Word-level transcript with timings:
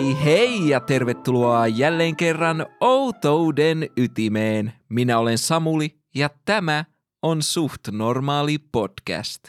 Hei 0.00 0.16
hei 0.24 0.68
ja 0.68 0.80
tervetuloa 0.80 1.66
jälleen 1.66 2.16
kerran 2.16 2.66
Outouden 2.80 3.90
ytimeen. 3.96 4.72
Minä 4.88 5.18
olen 5.18 5.38
Samuli 5.38 5.98
ja 6.14 6.30
tämä 6.44 6.84
on 7.22 7.42
Suht 7.42 7.80
Normaali 7.92 8.58
podcast. 8.58 9.42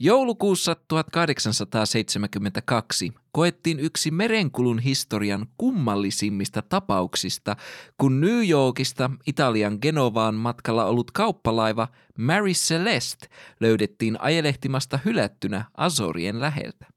Joulukuussa 0.00 0.76
1872 0.88 3.12
koettiin 3.32 3.80
yksi 3.80 4.10
merenkulun 4.10 4.78
historian 4.78 5.46
kummallisimmista 5.58 6.62
tapauksista, 6.62 7.56
kun 7.98 8.20
New 8.20 8.48
Yorkista 8.48 9.10
Italian 9.26 9.78
Genovaan 9.82 10.34
matkalla 10.34 10.84
ollut 10.84 11.10
kauppalaiva 11.10 11.88
Mary 12.18 12.52
Celeste 12.52 13.26
löydettiin 13.60 14.20
ajelehtimasta 14.20 14.98
hylättynä 15.04 15.64
Azorien 15.76 16.40
läheltä. 16.40 16.91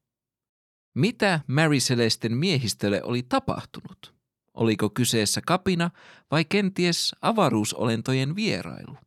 Mitä 0.96 1.40
Mary 1.48 1.78
Celesten 1.78 2.38
miehistölle 2.38 3.04
oli 3.04 3.24
tapahtunut? 3.24 4.14
Oliko 4.54 4.90
kyseessä 4.90 5.42
kapina 5.48 5.92
vai 6.32 6.46
kenties 6.46 7.16
avaruusolentojen 7.22 8.36
vierailu? 8.36 8.98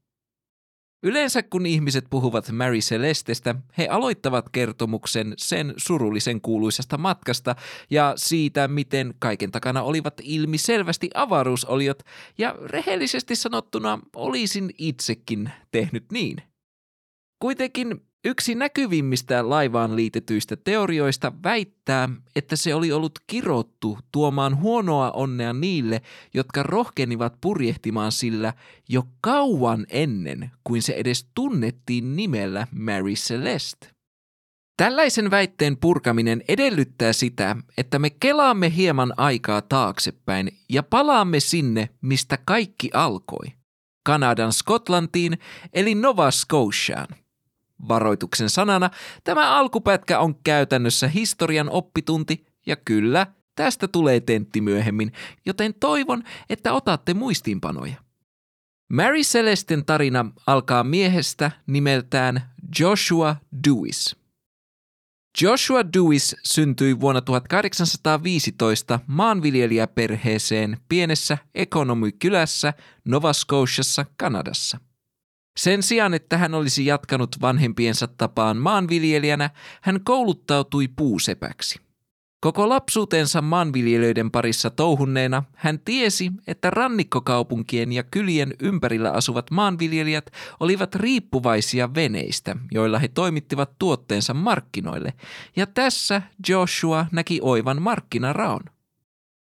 Yleensä 1.03 1.43
kun 1.43 1.67
ihmiset 1.67 2.05
puhuvat 2.11 2.53
Mary 2.53 2.79
Celestestä, 2.79 3.55
he 3.79 3.89
aloittavat 3.89 4.49
kertomuksen 4.49 5.35
sen 5.37 5.75
surullisen 5.77 6.41
kuuluisesta 6.41 6.99
matkasta 6.99 7.57
ja 7.91 8.13
siitä, 8.17 8.69
miten 8.69 9.15
kaiken 9.19 9.51
takana 9.51 9.83
olivat 9.83 10.15
ilmi 10.23 10.59
selvästi 10.59 11.11
avaruusoliot, 11.15 12.03
ja 12.39 12.55
rehellisesti 12.65 13.37
sanottuna 13.37 13.99
olisin 14.17 14.71
itsekin 14.79 15.51
tehnyt 15.71 16.05
niin. 16.13 16.43
Kuitenkin 17.39 18.08
Yksi 18.25 18.55
näkyvimmistä 18.55 19.49
laivaan 19.49 19.97
liitetyistä 19.97 20.57
teorioista 20.57 21.33
väittää, 21.45 22.09
että 22.37 22.57
se 22.57 22.75
oli 22.75 22.93
ollut 22.93 23.19
kirottu 23.27 23.99
tuomaan 24.13 24.61
huonoa 24.61 25.11
onnea 25.11 25.53
niille, 25.53 26.03
jotka 26.35 26.63
rohkenivat 26.63 27.35
purjehtimaan 27.41 28.13
sillä 28.13 28.55
jo 28.89 29.03
kauan 29.21 29.87
ennen 29.91 30.51
kuin 30.65 30.83
se 30.83 30.93
edes 30.93 31.31
tunnettiin 31.35 32.17
nimellä 32.17 32.67
Mary 32.73 33.13
Celeste. 33.13 33.89
Tällaisen 34.77 35.31
väitteen 35.31 35.77
purkaminen 35.77 36.43
edellyttää 36.49 37.13
sitä, 37.13 37.57
että 37.79 37.99
me 37.99 38.11
kelaamme 38.11 38.77
hieman 38.77 39.15
aikaa 39.17 39.63
taaksepäin 39.63 40.49
ja 40.69 40.83
palaamme 40.83 41.41
sinne, 41.41 41.89
mistä 42.01 42.39
kaikki 42.45 42.91
alkoi. 42.95 43.47
Kanadan 44.07 44.53
Skotlantiin 44.53 45.39
eli 45.73 45.95
Nova 45.95 46.31
Scotiaan. 46.31 47.09
Varoituksen 47.89 48.51
sanana 48.51 48.91
tämä 49.25 49.57
alkupätkä 49.57 50.19
on 50.19 50.35
käytännössä 50.45 51.09
historian 51.09 51.71
oppitunti 51.71 52.47
ja 52.67 52.77
kyllä, 52.77 53.27
tästä 53.55 53.89
tulee 53.89 54.21
tentti 54.21 54.61
myöhemmin, 54.61 55.13
joten 55.47 55.75
toivon, 55.75 56.23
että 56.51 56.73
otatte 56.73 57.15
muistiinpanoja. 57.15 57.95
Mary 58.93 59.21
Celesten 59.21 59.85
tarina 59.85 60.31
alkaa 60.47 60.85
miehestä 60.85 61.51
nimeltään 61.67 62.43
Joshua 62.81 63.37
Dewis. 63.69 64.17
Joshua 65.41 65.93
Dewis 65.93 66.37
syntyi 66.45 67.01
vuonna 67.01 67.21
1815 67.21 69.01
maanviljelijäperheeseen 69.07 70.79
pienessä 70.89 71.39
ekonomikylässä 71.55 72.75
Nova 73.05 73.33
Scotiassa, 73.33 74.07
Kanadassa. 74.17 74.81
Sen 75.59 75.83
sijaan, 75.83 76.15
että 76.15 76.39
hän 76.39 76.55
olisi 76.55 76.87
jatkanut 76.87 77.37
vanhempiensa 77.41 78.07
tapaan 78.07 78.57
maanviljelijänä, 78.57 79.51
hän 79.81 80.01
kouluttautui 80.05 80.89
puusepäksi. 80.89 81.81
Koko 82.41 82.69
lapsuutensa 82.69 83.43
maanviljelijöiden 83.43 84.31
parissa 84.31 84.71
touhunneena 84.71 85.43
hän 85.55 85.81
tiesi, 85.81 86.31
että 86.47 86.71
rannikkokaupunkien 86.71 87.93
ja 87.93 88.03
kylien 88.03 88.55
ympärillä 88.61 89.11
asuvat 89.13 89.51
maanviljelijät 89.51 90.31
olivat 90.61 90.95
riippuvaisia 90.95 91.95
veneistä, 91.95 92.57
joilla 92.71 92.99
he 92.99 93.09
toimittivat 93.09 93.71
tuotteensa 93.79 94.35
markkinoille, 94.35 95.13
ja 95.57 95.67
tässä 95.67 96.23
Joshua 96.49 97.07
näki 97.13 97.39
oivan 97.43 97.83
markkinaraon. 97.83 98.78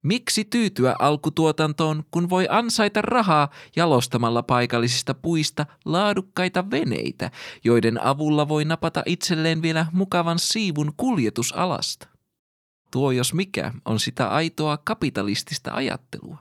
Miksi 0.07 0.45
tyytyä 0.45 0.95
alkutuotantoon, 1.00 2.03
kun 2.12 2.29
voi 2.29 2.47
ansaita 2.50 3.01
rahaa 3.01 3.50
jalostamalla 3.75 4.44
paikallisista 4.44 5.13
puista 5.13 5.66
laadukkaita 5.85 6.72
veneitä, 6.72 7.31
joiden 7.63 8.03
avulla 8.03 8.47
voi 8.47 8.66
napata 8.66 9.03
itselleen 9.06 9.62
vielä 9.62 9.85
mukavan 9.91 10.40
siivun 10.40 10.94
kuljetusalasta? 10.97 12.07
Tuo 12.91 13.12
jos 13.12 13.34
mikä 13.34 13.73
on 13.85 14.00
sitä 14.00 14.28
aitoa 14.28 14.78
kapitalistista 14.78 15.73
ajattelua. 15.73 16.38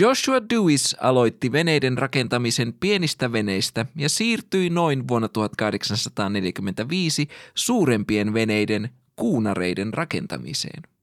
Joshua 0.00 0.40
Dewis 0.50 0.96
aloitti 1.00 1.52
veneiden 1.52 1.98
rakentamisen 1.98 2.72
pienistä 2.72 3.32
veneistä 3.32 3.86
ja 3.96 4.08
siirtyi 4.08 4.70
noin 4.70 5.08
vuonna 5.08 5.28
1845 5.28 7.28
suurempien 7.54 8.34
veneiden 8.34 8.90
kuunareiden 9.16 9.94
rakentamiseen. 9.94 10.97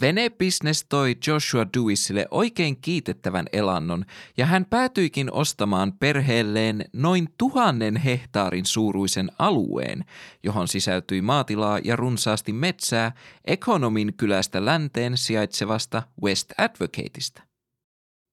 Venebisnes 0.00 0.86
toi 0.88 1.16
Joshua 1.26 1.66
Dewisille 1.76 2.26
oikein 2.30 2.80
kiitettävän 2.80 3.46
elannon 3.52 4.04
ja 4.36 4.46
hän 4.46 4.64
päätyikin 4.64 5.32
ostamaan 5.32 5.92
perheelleen 5.92 6.84
noin 6.92 7.28
tuhannen 7.38 7.96
hehtaarin 7.96 8.66
suuruisen 8.66 9.30
alueen, 9.38 10.04
johon 10.42 10.68
sisältyi 10.68 11.22
maatilaa 11.22 11.78
ja 11.84 11.96
runsaasti 11.96 12.52
metsää 12.52 13.12
Ekonomin 13.44 14.14
kylästä 14.14 14.64
länteen 14.64 15.16
sijaitsevasta 15.16 16.02
West 16.22 16.52
Advocateista. 16.58 17.42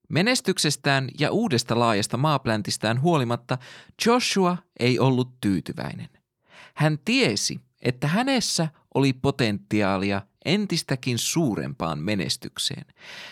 Menestyksestään 0.09 1.09
ja 1.19 1.31
uudesta 1.31 1.79
laajasta 1.79 2.17
maapläntistään 2.17 3.01
huolimatta 3.01 3.57
Joshua 4.05 4.57
ei 4.79 4.99
ollut 4.99 5.41
tyytyväinen. 5.41 6.09
Hän 6.73 6.99
tiesi, 7.05 7.59
että 7.81 8.07
hänessä 8.07 8.67
oli 8.93 9.13
potentiaalia 9.13 10.21
entistäkin 10.45 11.17
suurempaan 11.17 11.99
menestykseen, 11.99 12.85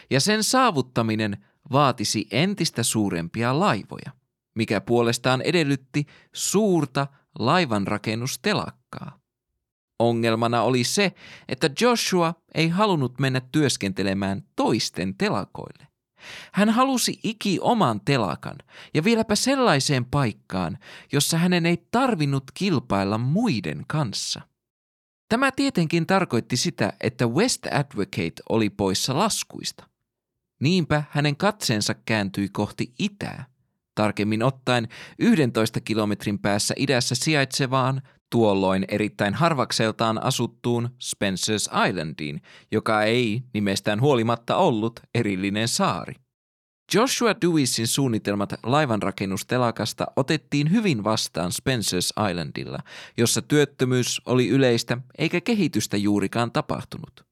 ja 0.10 0.20
sen 0.20 0.44
saavuttaminen 0.44 1.46
vaatisi 1.72 2.28
entistä 2.32 2.84
suurempia 2.84 3.60
laivoja, 3.60 4.12
mikä 4.56 4.82
puolestaan 4.82 5.42
edellytti 5.42 6.06
suurta 6.34 7.08
laivanrakennustelakkaa. 7.40 9.20
Ongelmana 10.00 10.62
oli 10.62 10.84
se, 10.84 11.14
että 11.48 11.70
Joshua 11.82 12.34
ei 12.54 12.70
halunnut 12.70 13.20
mennä 13.20 13.42
työskentelemään 13.52 14.44
toisten 14.56 15.16
telakoille. 15.16 15.88
Hän 16.54 16.70
halusi 16.70 17.20
iki 17.24 17.60
oman 17.62 18.02
telakan 18.06 18.56
ja 18.94 19.04
vieläpä 19.04 19.36
sellaiseen 19.36 20.06
paikkaan, 20.06 20.78
jossa 21.12 21.38
hänen 21.38 21.66
ei 21.66 21.88
tarvinnut 21.92 22.44
kilpailla 22.54 23.18
muiden 23.18 23.84
kanssa. 23.88 24.42
Tämä 25.32 25.52
tietenkin 25.52 26.08
tarkoitti 26.08 26.58
sitä, 26.58 26.94
että 27.02 27.28
West 27.28 27.66
Advocate 27.66 28.34
oli 28.50 28.70
poissa 28.70 29.18
laskuista. 29.18 29.88
Niinpä 30.62 31.04
hänen 31.10 31.38
katseensa 31.38 31.94
kääntyi 31.94 32.50
kohti 32.50 32.94
itää, 33.00 33.46
tarkemmin 33.96 34.44
ottaen 34.44 34.88
11 35.20 35.82
kilometrin 35.82 36.40
päässä 36.40 36.74
idässä 36.78 37.16
sijaitsevaan, 37.16 38.02
tuolloin 38.32 38.86
erittäin 38.88 39.34
harvakseltaan 39.34 40.24
asuttuun 40.24 40.90
Spencer's 41.04 41.88
Islandiin, 41.90 42.42
joka 42.72 43.04
ei 43.04 43.44
nimestään 43.54 44.02
huolimatta 44.02 44.56
ollut 44.56 45.00
erillinen 45.16 45.68
saari. 45.68 46.14
Joshua 46.94 47.36
Dewisin 47.42 47.88
suunnitelmat 47.88 48.54
laivanrakennustelakasta 48.64 50.08
otettiin 50.16 50.72
hyvin 50.72 51.04
vastaan 51.04 51.52
Spencer's 51.52 52.30
Islandilla, 52.30 52.80
jossa 53.18 53.42
työttömyys 53.42 54.22
oli 54.26 54.48
yleistä 54.48 54.98
eikä 55.18 55.42
kehitystä 55.42 55.98
juurikaan 55.98 56.52
tapahtunut. 56.52 57.26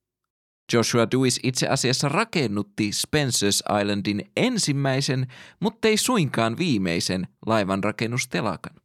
Joshua 0.73 1.07
Dewis 1.11 1.39
itse 1.44 1.67
asiassa 1.67 2.09
rakennutti 2.09 2.91
Spencer's 2.91 3.81
Islandin 3.81 4.31
ensimmäisen, 4.38 5.27
mutta 5.59 5.88
ei 5.88 5.97
suinkaan 5.97 6.57
viimeisen 6.57 7.27
laivanrakennustelakan. 7.45 8.75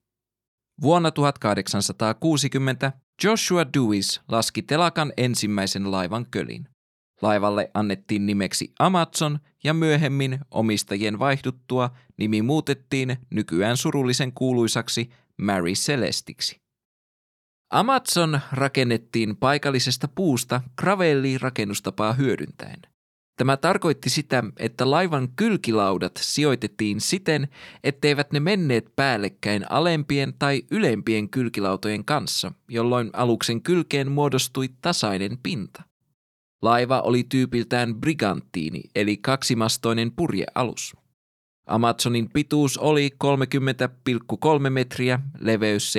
Vuonna 0.82 1.10
1860 1.10 2.92
Joshua 3.24 3.66
Dewis 3.74 4.20
laski 4.28 4.62
telakan 4.62 5.12
ensimmäisen 5.16 5.90
laivan 5.90 6.26
kölin. 6.30 6.73
Laivalle 7.24 7.70
annettiin 7.74 8.26
nimeksi 8.26 8.72
Amazon 8.78 9.38
ja 9.64 9.74
myöhemmin 9.74 10.38
omistajien 10.50 11.18
vaihduttua 11.18 11.90
nimi 12.16 12.42
muutettiin 12.42 13.16
nykyään 13.30 13.76
surullisen 13.76 14.32
kuuluisaksi 14.32 15.10
Mary 15.40 15.72
Celestiksi. 15.72 16.60
Amazon 17.70 18.40
rakennettiin 18.52 19.36
paikallisesta 19.36 20.08
puusta 20.08 20.60
gravelli-rakennustapaa 20.80 22.12
hyödyntäen. 22.12 22.82
Tämä 23.38 23.56
tarkoitti 23.56 24.10
sitä, 24.10 24.44
että 24.56 24.90
laivan 24.90 25.28
kylkilaudat 25.36 26.12
sijoitettiin 26.16 27.00
siten, 27.00 27.48
etteivät 27.84 28.32
ne 28.32 28.40
menneet 28.40 28.96
päällekkäin 28.96 29.72
alempien 29.72 30.34
tai 30.38 30.62
ylempien 30.70 31.30
kylkilautojen 31.30 32.04
kanssa, 32.04 32.52
jolloin 32.68 33.10
aluksen 33.12 33.62
kylkeen 33.62 34.12
muodostui 34.12 34.68
tasainen 34.82 35.38
pinta. 35.42 35.82
Laiva 36.64 37.00
oli 37.00 37.24
tyypiltään 37.28 37.94
briganttiini, 37.94 38.82
eli 38.94 39.16
kaksimastoinen 39.16 40.12
purjealus. 40.12 40.96
Amazonin 41.66 42.30
pituus 42.32 42.78
oli 42.78 43.10
30,3 43.24 44.70
metriä, 44.70 45.20
leveys 45.40 45.94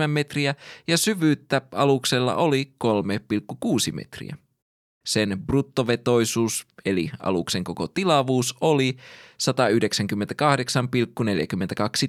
7,7 0.00 0.06
metriä 0.06 0.54
ja 0.88 0.98
syvyyttä 0.98 1.62
aluksella 1.72 2.34
oli 2.34 2.72
3,6 2.84 2.90
metriä. 3.92 4.36
Sen 5.06 5.42
bruttovetoisuus 5.46 6.66
eli 6.84 7.10
aluksen 7.20 7.64
koko 7.64 7.88
tilavuus 7.88 8.54
oli 8.60 8.96
198,42 9.42 9.48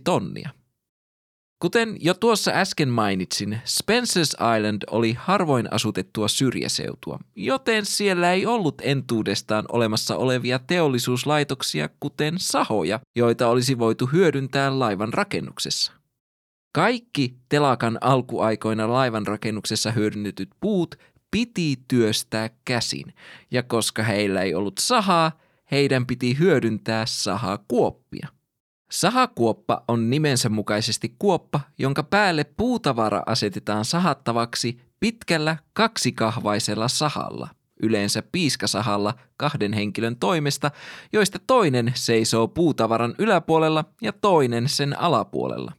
tonnia. 0.03 0.49
Kuten 1.59 1.98
jo 2.00 2.13
tuossa 2.13 2.51
äsken 2.51 2.89
mainitsin, 2.89 3.62
Spencer's 3.65 4.57
Island 4.57 4.81
oli 4.92 5.13
harvoin 5.19 5.74
asutettua 5.74 6.27
syrjäseutua, 6.27 7.19
joten 7.36 7.86
siellä 7.86 8.31
ei 8.31 8.45
ollut 8.45 8.81
entuudestaan 8.81 9.65
olemassa 9.71 10.15
olevia 10.15 10.59
teollisuuslaitoksia, 10.59 11.89
kuten 12.00 12.36
sahoja, 12.38 13.00
joita 13.15 13.48
olisi 13.48 13.80
voitu 13.80 14.06
hyödyntää 14.06 14.80
laivan 14.80 15.13
rakennuksessa. 15.13 15.92
Kaikki 16.75 17.38
telakan 17.50 17.98
alkuaikoina 18.01 18.94
laivan 18.94 19.27
rakennuksessa 19.27 19.92
hyödynnetyt 19.92 20.50
puut 20.59 20.95
piti 21.31 21.75
työstää 21.88 22.50
käsin, 22.65 23.13
ja 23.51 23.63
koska 23.63 24.04
heillä 24.04 24.42
ei 24.42 24.56
ollut 24.56 24.77
sahaa, 24.80 25.31
heidän 25.71 26.06
piti 26.06 26.39
hyödyntää 26.39 27.06
sahaa 27.06 27.63
kuoppia. 27.68 28.27
Sahakuoppa 28.92 29.84
on 29.88 30.10
nimensä 30.10 30.50
mukaisesti 30.50 31.16
kuoppa, 31.19 31.60
jonka 31.78 32.04
päälle 32.04 32.44
puutavara 32.44 33.24
asetetaan 33.25 33.86
sahattavaksi 33.86 34.80
pitkällä 35.00 35.57
kaksikahvaisella 35.74 36.88
sahalla, 36.88 37.48
yleensä 37.84 38.24
piiskasahalla 38.31 39.13
kahden 39.38 39.74
henkilön 39.74 40.16
toimesta, 40.16 40.72
joista 41.13 41.39
toinen 41.48 41.92
seisoo 41.95 42.48
puutavaran 42.48 43.16
yläpuolella 43.18 43.86
ja 44.01 44.13
toinen 44.13 44.69
sen 44.69 45.00
alapuolella. 45.00 45.72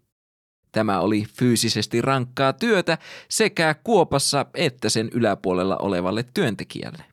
Tämä 0.72 1.00
oli 1.00 1.26
fyysisesti 1.38 2.02
rankkaa 2.02 2.52
työtä 2.52 2.98
sekä 3.28 3.74
kuopassa 3.84 4.46
että 4.54 4.88
sen 4.88 5.08
yläpuolella 5.12 5.76
olevalle 5.76 6.24
työntekijälle. 6.34 7.04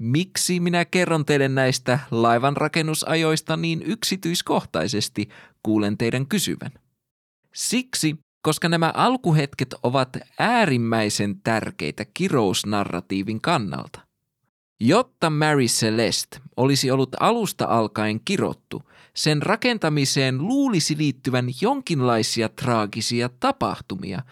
Miksi 0.00 0.60
minä 0.60 0.84
kerron 0.84 1.24
teille 1.24 1.48
näistä 1.48 1.98
laivan 2.10 2.56
rakennusajoista 2.56 3.56
niin 3.56 3.82
yksityiskohtaisesti, 3.82 5.28
kuulen 5.62 5.98
teidän 5.98 6.26
kysyvän? 6.26 6.70
Siksi, 7.54 8.16
koska 8.42 8.68
nämä 8.68 8.92
alkuhetket 8.96 9.74
ovat 9.82 10.16
äärimmäisen 10.38 11.40
tärkeitä 11.40 12.04
kirousnarratiivin 12.14 13.40
kannalta. 13.40 14.00
Jotta 14.80 15.30
Mary 15.30 15.66
Celeste 15.66 16.40
olisi 16.56 16.90
ollut 16.90 17.16
alusta 17.20 17.64
alkaen 17.64 18.20
kirottu, 18.24 18.82
sen 19.14 19.42
rakentamiseen 19.42 20.38
luulisi 20.38 20.96
liittyvän 20.98 21.46
jonkinlaisia 21.60 22.48
traagisia 22.48 23.28
tapahtumia, 23.40 24.22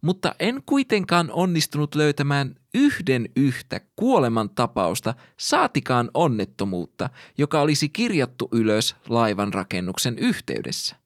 mutta 0.00 0.34
en 0.38 0.62
kuitenkaan 0.66 1.30
onnistunut 1.32 1.94
löytämään 1.94 2.54
yhden 2.74 3.28
yhtä 3.36 3.80
kuolemantapausta, 3.96 5.14
saatikaan 5.36 6.10
onnettomuutta, 6.14 7.10
joka 7.38 7.60
olisi 7.60 7.88
kirjattu 7.88 8.48
ylös 8.52 8.96
laivan 9.08 9.54
rakennuksen 9.54 10.18
yhteydessä. 10.18 10.96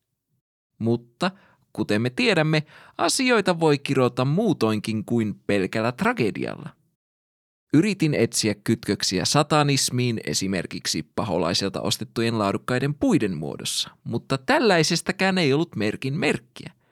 Mutta, 0.79 1.31
kuten 1.73 2.03
me 2.03 2.11
tiedämme, 2.11 2.63
asioita 2.99 3.61
voi 3.61 3.79
kirjoittaa 3.79 4.25
muutoinkin 4.25 5.05
kuin 5.05 5.41
pelkällä 5.47 5.93
tragedialla. 5.93 6.69
Yritin 7.75 8.15
etsiä 8.15 8.55
kytköksiä 8.65 9.25
satanismiin 9.25 10.21
esimerkiksi 10.27 11.03
paholaiselta 11.15 11.81
ostettujen 11.81 12.39
laadukkaiden 12.39 12.95
puiden 12.95 13.37
muodossa, 13.37 13.91
mutta 14.05 14.39
tällaisestakään 14.39 15.39
ei 15.39 15.53
ollut 15.53 15.77
merkin 15.77 16.15
merkkiä– 16.15 16.73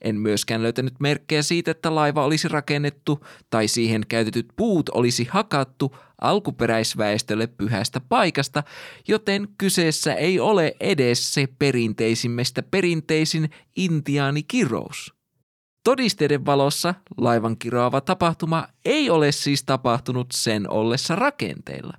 en 0.00 0.16
myöskään 0.16 0.62
löytänyt 0.62 0.94
merkkejä 1.00 1.42
siitä, 1.42 1.70
että 1.70 1.94
laiva 1.94 2.24
olisi 2.24 2.48
rakennettu 2.48 3.24
tai 3.50 3.68
siihen 3.68 4.02
käytetyt 4.08 4.46
puut 4.56 4.88
olisi 4.88 5.24
hakattu 5.30 5.96
alkuperäisväestölle 6.20 7.46
pyhästä 7.46 8.00
paikasta, 8.00 8.62
joten 9.08 9.48
kyseessä 9.58 10.14
ei 10.14 10.40
ole 10.40 10.76
edes 10.80 11.34
se 11.34 11.48
perinteisimmästä 11.58 12.62
perinteisin 12.62 13.50
intiaanikirous. 13.76 15.14
Todisteiden 15.84 16.46
valossa 16.46 16.94
laivan 17.16 17.56
kiroava 17.58 18.00
tapahtuma 18.00 18.68
ei 18.84 19.10
ole 19.10 19.32
siis 19.32 19.64
tapahtunut 19.64 20.26
sen 20.32 20.70
ollessa 20.70 21.16
rakenteilla. 21.16 21.92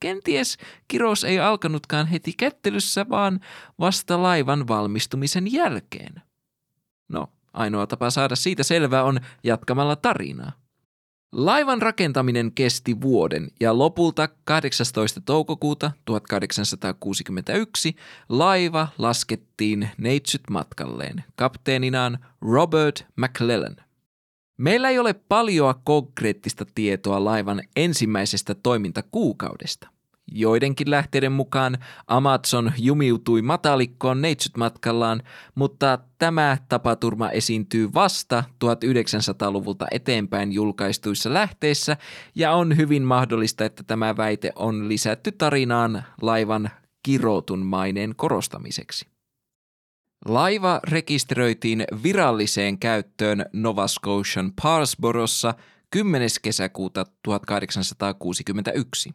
Kenties 0.00 0.58
kirous 0.88 1.24
ei 1.24 1.38
alkanutkaan 1.38 2.06
heti 2.06 2.32
kättelyssä, 2.32 3.06
vaan 3.10 3.40
vasta 3.78 4.22
laivan 4.22 4.68
valmistumisen 4.68 5.52
jälkeen. 5.52 6.27
No, 7.08 7.28
ainoa 7.52 7.86
tapa 7.86 8.10
saada 8.10 8.36
siitä 8.36 8.62
selvää 8.62 9.04
on 9.04 9.20
jatkamalla 9.44 9.96
tarinaa. 9.96 10.52
Laivan 11.32 11.82
rakentaminen 11.82 12.52
kesti 12.52 13.00
vuoden 13.00 13.48
ja 13.60 13.78
lopulta 13.78 14.28
18. 14.44 15.20
toukokuuta 15.20 15.90
1861 16.04 17.96
laiva 18.28 18.88
laskettiin 18.98 19.90
neitsyt 19.98 20.42
matkalleen 20.50 21.24
kapteeninaan 21.36 22.18
Robert 22.40 23.06
McClellan. 23.16 23.76
Meillä 24.58 24.90
ei 24.90 24.98
ole 24.98 25.14
paljoa 25.14 25.74
konkreettista 25.84 26.64
tietoa 26.74 27.24
laivan 27.24 27.62
ensimmäisestä 27.76 28.54
toimintakuukaudesta. 28.54 29.88
Joidenkin 30.32 30.90
lähteiden 30.90 31.32
mukaan 31.32 31.78
Amazon 32.06 32.72
jumiutui 32.78 33.42
matalikkoon 33.42 34.22
neitsyt-matkallaan, 34.22 35.22
mutta 35.54 35.98
tämä 36.18 36.56
tapaturma 36.68 37.30
esiintyy 37.30 37.94
vasta 37.94 38.44
1900-luvulta 38.64 39.86
eteenpäin 39.90 40.52
julkaistuissa 40.52 41.34
lähteissä 41.34 41.96
ja 42.34 42.52
on 42.52 42.76
hyvin 42.76 43.02
mahdollista, 43.02 43.64
että 43.64 43.82
tämä 43.82 44.16
väite 44.16 44.52
on 44.56 44.88
lisätty 44.88 45.32
tarinaan 45.32 46.04
laivan 46.22 46.70
kirotun 47.02 47.66
maineen 47.66 48.14
korostamiseksi. 48.16 49.06
Laiva 50.24 50.80
rekisteröitiin 50.84 51.84
viralliseen 52.02 52.78
käyttöön 52.78 53.46
Nova 53.52 53.88
Scotian 53.88 54.52
Parsborossa 54.62 55.54
10. 55.90 56.28
kesäkuuta 56.42 57.04
1861. 57.22 59.14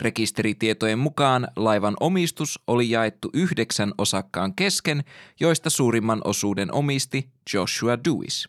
Rekisteritietojen 0.00 0.98
mukaan 0.98 1.48
laivan 1.56 1.96
omistus 2.00 2.60
oli 2.66 2.90
jaettu 2.90 3.30
yhdeksän 3.34 3.92
osakkaan 3.98 4.54
kesken, 4.54 5.04
joista 5.40 5.70
suurimman 5.70 6.20
osuuden 6.24 6.74
omisti 6.74 7.30
Joshua 7.54 7.98
Dewis. 8.04 8.48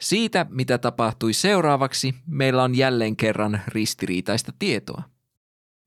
Siitä, 0.00 0.46
mitä 0.50 0.78
tapahtui 0.78 1.32
seuraavaksi, 1.32 2.14
meillä 2.26 2.62
on 2.62 2.74
jälleen 2.74 3.16
kerran 3.16 3.60
ristiriitaista 3.68 4.52
tietoa. 4.58 5.02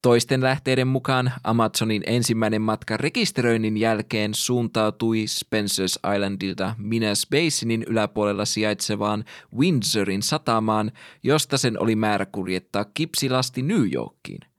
Toisten 0.02 0.44
lähteiden 0.44 0.88
mukaan 0.88 1.34
Amazonin 1.44 2.04
ensimmäinen 2.06 2.62
matka 2.62 2.98
rekisteröinnin 2.98 3.78
jälkeen 3.78 4.34
suuntautui 4.34 5.26
Spencer's 5.26 6.14
Islandilta 6.16 6.76
Minas 6.78 7.28
Basinin 7.32 7.84
yläpuolella 7.88 8.46
sijaitsevaan 8.46 9.24
Windsorin 9.58 10.22
satamaan, 10.22 10.92
josta 11.24 11.58
sen 11.58 11.80
oli 11.80 11.96
määrä 11.96 12.26
kuljettaa 12.26 12.86
kipsilasti 12.94 13.62
New 13.62 13.94
Yorkiin. 13.94 14.51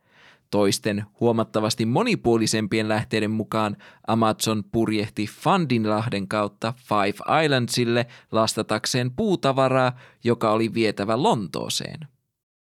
Toisten 0.52 1.04
huomattavasti 1.20 1.86
monipuolisempien 1.86 2.88
lähteiden 2.88 3.30
mukaan 3.30 3.76
Amazon 4.06 4.64
purjehti 4.72 5.26
Fundinlahden 5.26 6.28
kautta 6.28 6.74
Five 6.76 7.44
Islandsille 7.44 8.06
lastatakseen 8.32 9.10
puutavaraa, 9.10 9.92
joka 10.24 10.50
oli 10.50 10.74
vietävä 10.74 11.22
Lontooseen. 11.22 12.00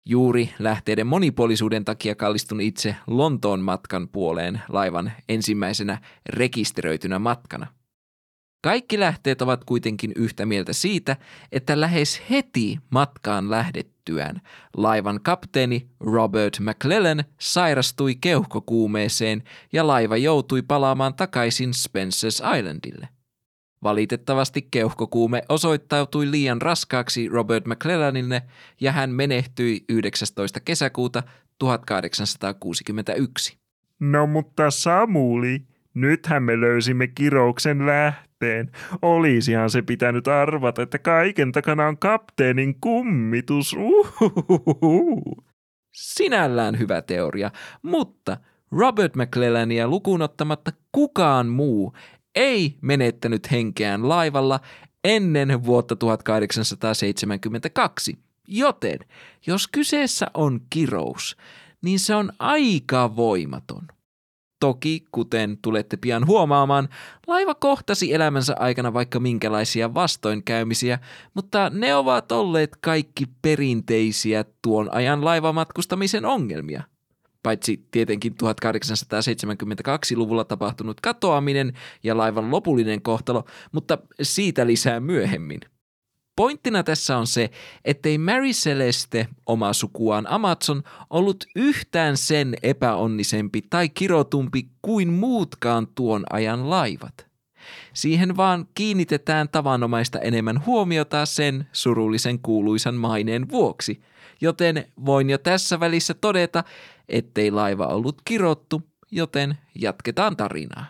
Juuri 0.06 0.50
lähteiden 0.58 1.06
monipuolisuuden 1.06 1.84
takia 1.84 2.14
kallistun 2.14 2.60
itse 2.60 2.96
Lontoon 3.06 3.60
matkan 3.60 4.08
puoleen 4.08 4.62
laivan 4.68 5.12
ensimmäisenä 5.28 5.98
rekisteröitynä 6.26 7.18
matkana. 7.18 7.66
Kaikki 8.64 9.00
lähteet 9.00 9.42
ovat 9.42 9.64
kuitenkin 9.64 10.12
yhtä 10.16 10.46
mieltä 10.46 10.72
siitä, 10.72 11.16
että 11.52 11.80
lähes 11.80 12.22
heti 12.30 12.78
matkaan 12.90 13.50
lähdettyään 13.50 14.40
laivan 14.76 15.20
kapteeni 15.22 15.88
Robert 16.00 16.60
McClellan 16.60 17.24
sairastui 17.40 18.14
keuhkokuumeeseen 18.14 19.42
ja 19.72 19.86
laiva 19.86 20.16
joutui 20.16 20.62
palaamaan 20.62 21.14
takaisin 21.14 21.70
Spencer's 21.70 22.58
Islandille. 22.58 23.08
Valitettavasti 23.82 24.68
keuhkokuume 24.70 25.42
osoittautui 25.48 26.30
liian 26.30 26.62
raskaaksi 26.62 27.28
Robert 27.28 27.66
McClellanille 27.66 28.42
ja 28.80 28.92
hän 28.92 29.10
menehtyi 29.10 29.84
19. 29.88 30.60
kesäkuuta 30.60 31.22
1861. 31.58 33.58
No 34.00 34.26
mutta 34.26 34.70
Samuli, 34.70 35.62
nythän 35.94 36.42
me 36.42 36.60
löysimme 36.60 37.06
kirouksen 37.06 37.86
lähteen 37.86 38.33
kapteen. 38.44 38.70
Olisihan 39.02 39.70
se 39.70 39.82
pitänyt 39.82 40.28
arvata, 40.28 40.82
että 40.82 40.98
kaiken 40.98 41.52
takana 41.52 41.88
on 41.88 41.98
kapteenin 41.98 42.80
kummitus. 42.80 43.76
Uhuhuhu. 43.78 45.22
Sinällään 45.92 46.78
hyvä 46.78 47.02
teoria, 47.02 47.50
mutta 47.82 48.36
Robert 48.70 49.16
McClellania 49.16 49.88
lukuun 49.88 50.22
ottamatta 50.22 50.72
kukaan 50.92 51.48
muu 51.48 51.92
ei 52.34 52.78
menettänyt 52.80 53.50
henkeään 53.50 54.08
laivalla 54.08 54.60
ennen 55.04 55.64
vuotta 55.64 55.96
1872. 55.96 58.18
Joten, 58.48 58.98
jos 59.46 59.68
kyseessä 59.68 60.26
on 60.34 60.60
kirous, 60.70 61.36
niin 61.82 61.98
se 61.98 62.14
on 62.14 62.32
aika 62.38 63.16
voimaton. 63.16 63.88
Toki, 64.64 65.04
kuten 65.12 65.58
tulette 65.62 65.96
pian 65.96 66.26
huomaamaan, 66.26 66.88
laiva 67.26 67.54
kohtasi 67.54 68.14
elämänsä 68.14 68.54
aikana 68.58 68.92
vaikka 68.92 69.20
minkälaisia 69.20 69.94
vastoinkäymisiä, 69.94 70.98
mutta 71.34 71.70
ne 71.70 71.94
ovat 71.94 72.32
olleet 72.32 72.76
kaikki 72.80 73.24
perinteisiä 73.42 74.44
tuon 74.62 74.94
ajan 74.94 75.24
laivamatkustamisen 75.24 76.24
ongelmia. 76.24 76.82
Paitsi 77.42 77.86
tietenkin 77.90 78.34
1872-luvulla 78.42 80.44
tapahtunut 80.44 81.00
katoaminen 81.00 81.72
ja 82.02 82.16
laivan 82.16 82.50
lopullinen 82.50 83.02
kohtalo, 83.02 83.44
mutta 83.72 83.98
siitä 84.22 84.66
lisää 84.66 85.00
myöhemmin– 85.00 85.60
Pointtina 86.36 86.82
tässä 86.82 87.18
on 87.18 87.26
se, 87.26 87.50
ettei 87.84 88.18
Mary 88.18 88.50
Celeste, 88.50 89.28
oma 89.46 89.72
sukuaan 89.72 90.26
Amazon, 90.26 90.82
ollut 91.10 91.44
yhtään 91.56 92.16
sen 92.16 92.54
epäonnisempi 92.62 93.62
tai 93.70 93.88
kirotumpi 93.88 94.68
kuin 94.82 95.12
muutkaan 95.12 95.86
tuon 95.94 96.24
ajan 96.30 96.70
laivat. 96.70 97.26
Siihen 97.92 98.36
vaan 98.36 98.66
kiinnitetään 98.74 99.48
tavanomaista 99.48 100.18
enemmän 100.18 100.66
huomiota 100.66 101.26
sen 101.26 101.68
surullisen 101.72 102.38
kuuluisan 102.38 102.94
maineen 102.94 103.50
vuoksi, 103.50 104.02
joten 104.40 104.92
voin 105.06 105.30
jo 105.30 105.38
tässä 105.38 105.80
välissä 105.80 106.14
todeta, 106.14 106.64
ettei 107.08 107.50
laiva 107.50 107.86
ollut 107.86 108.22
kirottu, 108.24 108.82
joten 109.10 109.58
jatketaan 109.74 110.36
tarinaa. 110.36 110.86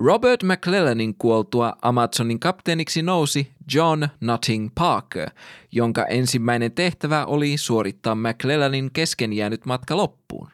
Robert 0.00 0.42
McClellanin 0.42 1.14
kuoltua 1.14 1.76
Amazonin 1.82 2.40
kapteeniksi 2.40 3.02
nousi 3.02 3.52
John 3.74 4.08
Notting 4.20 4.68
Parker, 4.74 5.30
jonka 5.72 6.04
ensimmäinen 6.04 6.72
tehtävä 6.72 7.26
oli 7.26 7.56
suorittaa 7.56 8.14
McClellanin 8.14 8.90
kesken 8.92 9.32
jäänyt 9.32 9.66
matka 9.66 9.96
loppuun. 9.96 10.48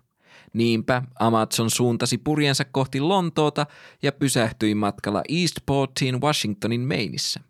Niinpä 0.52 1.02
Amazon 1.18 1.70
suuntasi 1.70 2.18
purjensa 2.18 2.64
kohti 2.64 3.00
Lontoota 3.00 3.66
ja 4.02 4.12
pysähtyi 4.12 4.74
matkalla 4.74 5.22
Eastportiin 5.28 6.20
Washingtonin 6.20 6.80
meinissä. 6.80 7.40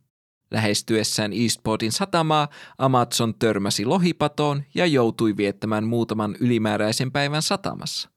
Lähestyessään 0.51 1.33
Eastportin 1.33 1.93
satamaa 1.93 2.49
Amazon 2.79 3.35
törmäsi 3.35 3.85
lohipatoon 3.85 4.63
ja 4.75 4.87
joutui 4.87 5.37
viettämään 5.37 5.85
muutaman 5.85 6.37
ylimääräisen 6.41 7.13
päivän 7.13 7.43
satamassa. 7.43 8.14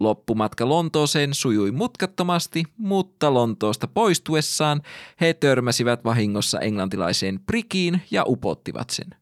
Loppumatka 0.00 0.68
Lontooseen 0.68 1.34
sujui 1.34 1.70
mutkattomasti, 1.70 2.64
mutta 2.76 3.34
Lontoosta 3.34 3.88
poistuessaan 3.88 4.82
he 5.20 5.34
törmäsivät 5.34 6.04
vahingossa 6.04 6.60
englantilaiseen 6.60 7.40
prikiin 7.46 8.02
ja 8.10 8.24
upottivat 8.26 8.90
sen. 8.90 9.14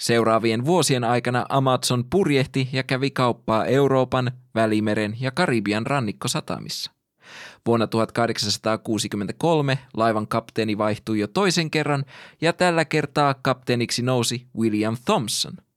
Seuraavien 0.00 0.64
vuosien 0.64 1.04
aikana 1.04 1.46
Amazon 1.48 2.04
purjehti 2.10 2.68
ja 2.72 2.82
kävi 2.82 3.10
kauppaa 3.10 3.64
Euroopan, 3.64 4.32
Välimeren 4.54 5.16
ja 5.20 5.30
Karibian 5.30 5.86
rannikkosatamissa. 5.86 6.90
Vuonna 7.66 7.86
1863 7.86 9.78
laivan 9.94 10.28
kapteeni 10.28 10.78
vaihtui 10.78 11.18
jo 11.18 11.26
toisen 11.26 11.70
kerran 11.70 12.04
ja 12.40 12.52
tällä 12.52 12.84
kertaa 12.84 13.34
kapteeniksi 13.34 14.02
nousi 14.02 14.46
William 14.56 14.96
Thompson– 15.04 15.52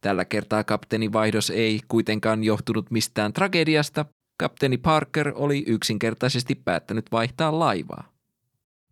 Tällä 0.00 0.24
kertaa 0.24 0.64
kapteeni 0.64 1.12
vaihdos 1.12 1.50
ei 1.50 1.80
kuitenkaan 1.88 2.44
johtunut 2.44 2.90
mistään 2.90 3.32
tragediasta. 3.32 4.04
Kapteeni 4.38 4.78
Parker 4.78 5.32
oli 5.34 5.64
yksinkertaisesti 5.66 6.54
päättänyt 6.54 7.06
vaihtaa 7.12 7.58
laivaa. 7.58 8.12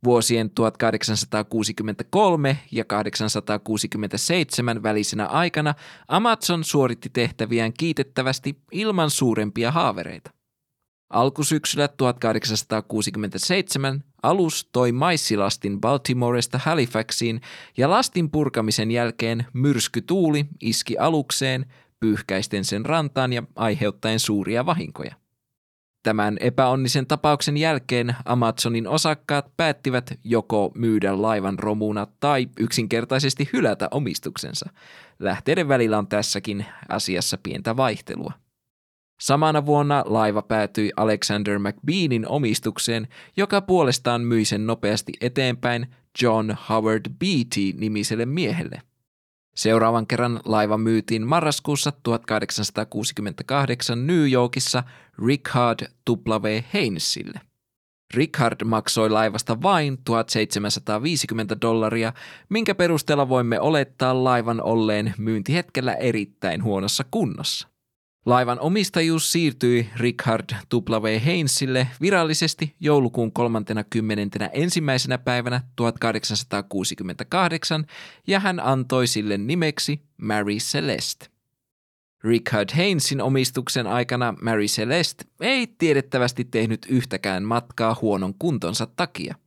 Vuosien 0.04 0.50
1863 0.50 2.58
ja 2.72 2.84
1867 2.84 4.82
välisenä 4.82 5.26
aikana 5.26 5.74
Amazon 6.08 6.64
suoritti 6.64 7.10
tehtäviään 7.12 7.72
kiitettävästi 7.72 8.58
ilman 8.72 9.10
suurempia 9.10 9.72
haavereita. 9.72 10.35
Alkusyksyllä 11.10 11.88
1867 11.88 14.04
alus 14.22 14.68
toi 14.72 14.92
maissilastin 14.92 15.80
Baltimoresta 15.80 16.58
Halifaxiin 16.58 17.40
ja 17.76 17.90
lastin 17.90 18.30
purkamisen 18.30 18.90
jälkeen 18.90 19.46
myrsky 19.52 20.02
tuuli 20.02 20.46
iski 20.60 20.98
alukseen, 20.98 21.66
pyyhkäisten 22.00 22.64
sen 22.64 22.86
rantaan 22.86 23.32
ja 23.32 23.42
aiheuttaen 23.56 24.20
suuria 24.20 24.66
vahinkoja. 24.66 25.14
Tämän 26.02 26.36
epäonnisen 26.40 27.06
tapauksen 27.06 27.56
jälkeen 27.56 28.16
Amazonin 28.24 28.88
osakkaat 28.88 29.56
päättivät 29.56 30.18
joko 30.24 30.72
myydä 30.74 31.22
laivan 31.22 31.58
romuna 31.58 32.06
tai 32.20 32.48
yksinkertaisesti 32.58 33.48
hylätä 33.52 33.88
omistuksensa. 33.90 34.70
Lähteiden 35.18 35.68
välillä 35.68 35.98
on 35.98 36.06
tässäkin 36.06 36.66
asiassa 36.88 37.38
pientä 37.42 37.76
vaihtelua. 37.76 38.32
Samana 39.20 39.66
vuonna 39.66 40.04
laiva 40.06 40.42
päätyi 40.42 40.92
Alexander 40.96 41.58
McBeanin 41.58 42.28
omistukseen, 42.28 43.08
joka 43.36 43.60
puolestaan 43.60 44.20
myi 44.20 44.44
sen 44.44 44.66
nopeasti 44.66 45.12
eteenpäin 45.20 45.86
John 46.22 46.54
Howard 46.68 47.06
Beatty-nimiselle 47.18 48.26
miehelle. 48.26 48.82
Seuraavan 49.56 50.06
kerran 50.06 50.40
laiva 50.44 50.78
myytiin 50.78 51.26
marraskuussa 51.26 51.92
1868 52.02 54.06
New 54.06 54.32
Yorkissa 54.32 54.82
Richard 55.26 55.86
W. 56.10 56.62
Haynesille. 56.72 57.40
Richard 58.14 58.64
maksoi 58.64 59.10
laivasta 59.10 59.62
vain 59.62 59.98
1750 60.04 61.56
dollaria, 61.60 62.12
minkä 62.48 62.74
perusteella 62.74 63.28
voimme 63.28 63.60
olettaa 63.60 64.24
laivan 64.24 64.62
olleen 64.62 65.14
myyntihetkellä 65.18 65.94
erittäin 65.94 66.62
huonossa 66.62 67.04
kunnossa. 67.10 67.68
Laivan 68.26 68.60
omistajuus 68.60 69.32
siirtyi 69.32 69.90
Richard 69.96 70.44
W. 70.74 71.20
Haynesille 71.24 71.88
virallisesti 72.00 72.74
joulukuun 72.80 73.32
30. 73.32 74.50
ensimmäisenä 74.52 75.18
päivänä 75.18 75.60
1868 75.76 77.86
ja 78.26 78.40
hän 78.40 78.60
antoi 78.60 79.06
sille 79.06 79.38
nimeksi 79.38 80.00
Mary 80.16 80.56
Celeste. 80.56 81.26
Richard 82.24 82.68
Haynesin 82.76 83.20
omistuksen 83.20 83.86
aikana 83.86 84.34
Mary 84.42 84.64
Celeste 84.64 85.24
ei 85.40 85.66
tiedettävästi 85.66 86.44
tehnyt 86.44 86.86
yhtäkään 86.88 87.42
matkaa 87.42 87.96
huonon 88.02 88.34
kuntonsa 88.38 88.86
takia– 88.96 89.34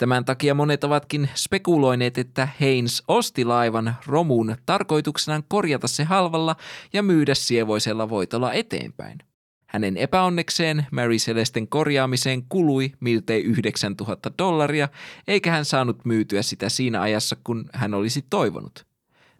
Tämän 0.00 0.24
takia 0.24 0.54
monet 0.54 0.84
ovatkin 0.84 1.28
spekuloineet, 1.34 2.18
että 2.18 2.48
Haynes 2.60 3.02
osti 3.08 3.44
laivan 3.44 3.96
romun 4.06 4.56
tarkoituksenaan 4.66 5.44
korjata 5.48 5.88
se 5.88 6.04
halvalla 6.04 6.56
ja 6.92 7.02
myydä 7.02 7.34
sievoisella 7.34 8.08
voitolla 8.08 8.52
eteenpäin. 8.52 9.18
Hänen 9.66 9.96
epäonnekseen 9.96 10.86
Mary 10.90 11.16
Celesten 11.16 11.68
korjaamiseen 11.68 12.42
kului 12.48 12.92
miltei 13.00 13.42
9000 13.42 14.32
dollaria, 14.38 14.88
eikä 15.28 15.50
hän 15.50 15.64
saanut 15.64 16.04
myytyä 16.04 16.42
sitä 16.42 16.68
siinä 16.68 17.00
ajassa, 17.00 17.36
kun 17.44 17.64
hän 17.72 17.94
olisi 17.94 18.24
toivonut. 18.30 18.86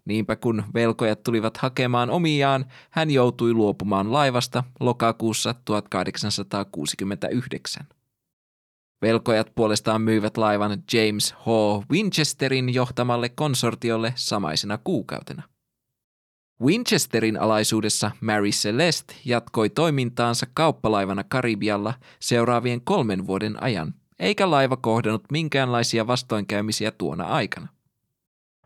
Niinpä 0.04 0.36
kun 0.36 0.64
velkojat 0.74 1.22
tulivat 1.22 1.56
hakemaan 1.56 2.10
omiaan, 2.10 2.64
hän 2.90 3.10
joutui 3.10 3.54
luopumaan 3.54 4.12
laivasta 4.12 4.64
lokakuussa 4.80 5.54
1869. 5.64 7.86
Velkojat 9.02 9.54
puolestaan 9.54 10.02
myivät 10.02 10.36
laivan 10.36 10.82
James 10.92 11.34
H. 11.34 11.46
Winchesterin 11.90 12.74
johtamalle 12.74 13.28
konsortiolle 13.28 14.12
samaisena 14.16 14.78
kuukautena. 14.78 15.42
Winchesterin 16.62 17.40
alaisuudessa 17.40 18.10
Mary 18.20 18.50
Celeste 18.50 19.14
jatkoi 19.24 19.70
toimintaansa 19.70 20.46
kauppalaivana 20.54 21.24
Karibialla 21.24 21.94
seuraavien 22.20 22.80
kolmen 22.80 23.26
vuoden 23.26 23.62
ajan, 23.62 23.94
eikä 24.18 24.50
laiva 24.50 24.76
kohdannut 24.76 25.24
minkäänlaisia 25.32 26.06
vastoinkäymisiä 26.06 26.90
tuona 26.90 27.24
aikana. 27.24 27.68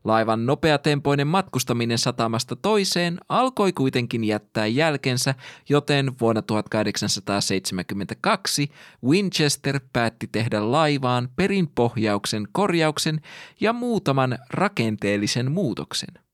Laivan 0.05 0.47
nopeatempoinen 0.47 1.27
matkustaminen 1.27 1.99
satamasta 1.99 2.57
toiseen 2.57 3.21
alkoi 3.29 3.73
kuitenkin 3.73 4.25
jättää 4.25 4.67
jälkensä, 4.67 5.35
joten 5.69 6.13
vuonna 6.21 6.43
1872 6.43 8.71
Winchester 9.05 9.81
päätti 9.93 10.29
tehdä 10.33 10.73
laivaan 10.73 11.29
perinpohjauksen 11.37 12.49
korjauksen 12.53 13.21
ja 13.61 13.73
muutaman 13.73 14.39
rakenteellisen 14.51 15.53
muutoksen. 15.53 16.25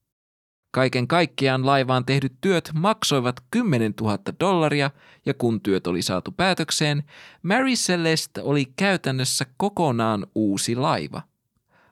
Kaiken 0.73 1.09
kaikkiaan 1.09 1.67
laivaan 1.67 2.05
tehdyt 2.05 2.33
työt 2.41 2.71
maksoivat 2.75 3.37
10 3.51 3.95
000 4.01 4.19
dollaria 4.41 4.91
ja 5.27 5.35
kun 5.35 5.61
työt 5.61 5.87
oli 5.87 6.03
saatu 6.03 6.33
päätökseen, 6.33 7.05
Mary 7.43 7.73
Celeste 7.73 8.43
oli 8.43 8.73
käytännössä 8.77 9.47
kokonaan 9.57 10.27
uusi 10.35 10.77
laiva. 10.77 11.23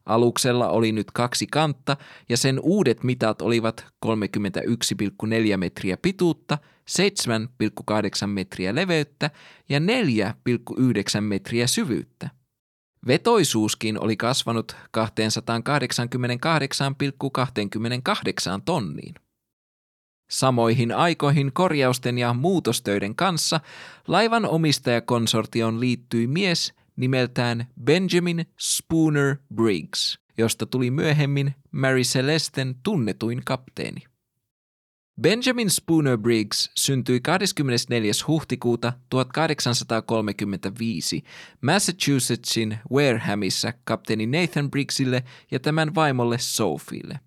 Aluksella 0.08 0.68
oli 0.68 0.92
nyt 0.92 1.10
kaksi 1.10 1.46
kantta 1.46 1.96
ja 2.28 2.36
sen 2.36 2.60
uudet 2.62 3.04
mitat 3.04 3.42
olivat 3.42 3.86
31,4 4.06 5.56
metriä 5.56 5.96
pituutta, 5.96 6.58
7,8 6.90 8.26
metriä 8.26 8.74
leveyttä 8.74 9.30
ja 9.68 9.78
4,9 9.78 9.84
metriä 11.20 11.66
syvyyttä. 11.66 12.30
Vetoisuuskin 13.06 14.04
oli 14.04 14.16
kasvanut 14.16 14.76
288,28 14.76 14.80
tonniin. 18.64 19.14
Samoihin 20.30 20.92
aikoihin 20.92 21.52
korjausten 21.52 22.18
ja 22.18 22.34
muutostöiden 22.34 23.14
kanssa 23.14 23.60
laivan 24.08 24.44
omistajakonsortioon 24.44 25.80
liittyi 25.80 26.26
mies 26.26 26.77
nimeltään 26.98 27.66
Benjamin 27.84 28.46
Spooner 28.58 29.36
Briggs, 29.54 30.18
josta 30.38 30.66
tuli 30.66 30.90
myöhemmin 30.90 31.54
Mary 31.70 32.02
Celesten 32.02 32.74
tunnetuin 32.82 33.42
kapteeni. 33.44 34.00
Benjamin 35.22 35.70
Spooner 35.70 36.18
Briggs 36.18 36.70
syntyi 36.76 37.20
24. 37.20 38.12
huhtikuuta 38.28 38.92
1835 39.10 41.22
Massachusettsin 41.60 42.78
Warehamissa 42.92 43.72
kapteeni 43.84 44.26
Nathan 44.26 44.70
Briggsille 44.70 45.24
ja 45.50 45.60
tämän 45.60 45.94
vaimolle 45.94 46.38
Sophielle. 46.38 47.20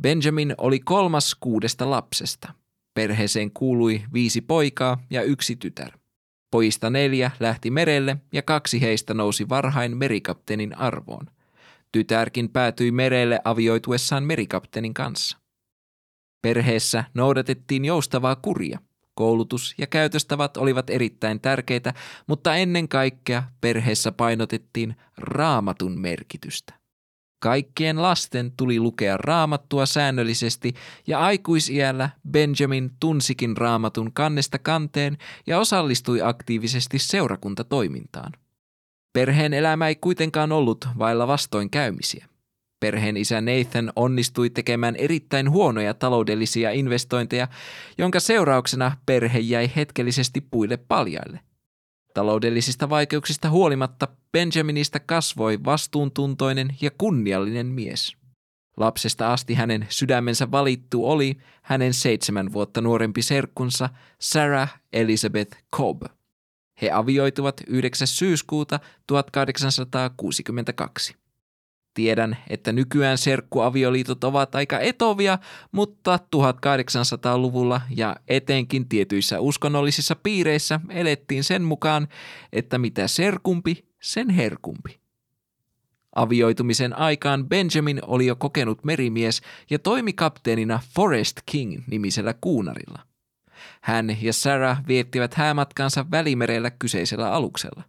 Benjamin 0.00 0.54
oli 0.58 0.80
kolmas 0.80 1.34
kuudesta 1.34 1.90
lapsesta. 1.90 2.54
Perheeseen 2.94 3.50
kuului 3.50 4.04
viisi 4.12 4.40
poikaa 4.40 5.02
ja 5.10 5.22
yksi 5.22 5.56
tytär. 5.56 6.01
Pojista 6.52 6.90
neljä 6.90 7.30
lähti 7.40 7.70
merelle 7.70 8.16
ja 8.32 8.42
kaksi 8.42 8.80
heistä 8.80 9.14
nousi 9.14 9.48
varhain 9.48 9.96
merikapteenin 9.96 10.78
arvoon. 10.78 11.26
Tytärkin 11.92 12.48
päätyi 12.48 12.90
merelle 12.90 13.40
avioituessaan 13.44 14.24
merikapteenin 14.24 14.94
kanssa. 14.94 15.38
Perheessä 16.42 17.04
noudatettiin 17.14 17.84
joustavaa 17.84 18.36
kuria. 18.36 18.78
Koulutus 19.14 19.74
ja 19.78 19.86
käytöstavat 19.86 20.56
olivat 20.56 20.90
erittäin 20.90 21.40
tärkeitä, 21.40 21.94
mutta 22.26 22.56
ennen 22.56 22.88
kaikkea 22.88 23.42
perheessä 23.60 24.12
painotettiin 24.12 24.96
raamatun 25.16 26.00
merkitystä. 26.00 26.81
Kaikkien 27.42 28.02
lasten 28.02 28.52
tuli 28.56 28.80
lukea 28.80 29.16
raamattua 29.16 29.86
säännöllisesti 29.86 30.74
ja 31.06 31.20
aikuisiällä 31.20 32.10
Benjamin 32.30 32.90
tunsikin 33.00 33.56
raamatun 33.56 34.12
kannesta 34.12 34.58
kanteen 34.58 35.18
ja 35.46 35.58
osallistui 35.58 36.22
aktiivisesti 36.22 36.98
seurakuntatoimintaan. 36.98 38.32
Perheen 39.12 39.54
elämä 39.54 39.88
ei 39.88 39.96
kuitenkaan 39.96 40.52
ollut 40.52 40.88
vailla 40.98 41.26
vastoinkäymisiä. 41.26 42.26
Perheen 42.80 43.16
isä 43.16 43.40
Nathan 43.40 43.92
onnistui 43.96 44.50
tekemään 44.50 44.96
erittäin 44.96 45.50
huonoja 45.50 45.94
taloudellisia 45.94 46.70
investointeja, 46.70 47.48
jonka 47.98 48.20
seurauksena 48.20 48.96
perhe 49.06 49.38
jäi 49.38 49.70
hetkellisesti 49.76 50.40
puille 50.40 50.76
paljaille. 50.76 51.40
Taloudellisista 52.14 52.90
vaikeuksista 52.90 53.50
huolimatta 53.50 54.08
Benjaminista 54.32 55.00
kasvoi 55.00 55.64
vastuuntuntoinen 55.64 56.76
ja 56.80 56.90
kunniallinen 56.98 57.66
mies. 57.66 58.16
Lapsesta 58.76 59.32
asti 59.32 59.54
hänen 59.54 59.86
sydämensä 59.88 60.50
valittu 60.50 61.10
oli 61.10 61.36
hänen 61.62 61.94
seitsemän 61.94 62.52
vuotta 62.52 62.80
nuorempi 62.80 63.22
serkkunsa 63.22 63.88
Sarah 64.20 64.80
Elizabeth 64.92 65.56
Cobb. 65.76 66.02
He 66.82 66.90
avioituvat 66.90 67.60
9. 67.66 68.06
syyskuuta 68.06 68.80
1862. 69.06 71.21
Tiedän, 71.94 72.36
että 72.50 72.72
nykyään 72.72 73.18
serkkuavioliitot 73.18 74.24
ovat 74.24 74.54
aika 74.54 74.78
etovia, 74.78 75.38
mutta 75.72 76.18
1800-luvulla 76.36 77.80
ja 77.96 78.16
etenkin 78.28 78.88
tietyissä 78.88 79.40
uskonnollisissa 79.40 80.16
piireissä 80.16 80.80
elettiin 80.90 81.44
sen 81.44 81.62
mukaan, 81.62 82.08
että 82.52 82.78
mitä 82.78 83.08
serkumpi, 83.08 83.84
sen 84.02 84.30
herkumpi. 84.30 85.00
Avioitumisen 86.14 86.98
aikaan 86.98 87.48
Benjamin 87.48 88.00
oli 88.06 88.26
jo 88.26 88.36
kokenut 88.36 88.84
merimies 88.84 89.42
ja 89.70 89.78
toimi 89.78 90.12
kapteenina 90.12 90.80
Forest 90.94 91.40
King-nimisellä 91.46 92.34
kuunarilla. 92.40 92.98
Hän 93.80 94.16
ja 94.22 94.32
Sarah 94.32 94.86
viettivät 94.88 95.34
häämatkansa 95.34 96.06
välimerellä 96.10 96.70
kyseisellä 96.70 97.32
aluksella. 97.32 97.82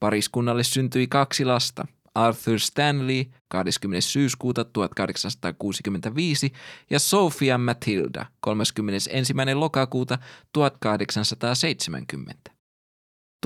Pariskunnalle 0.00 0.64
syntyi 0.64 1.06
kaksi 1.06 1.44
lasta– 1.44 1.86
Arthur 2.14 2.58
Stanley 2.58 3.24
20. 3.48 4.00
syyskuuta 4.00 4.64
1865 4.64 6.52
ja 6.90 6.98
Sophia 6.98 7.58
Matilda 7.58 8.26
31. 8.40 9.10
lokakuuta 9.54 10.18
1870. 10.52 12.50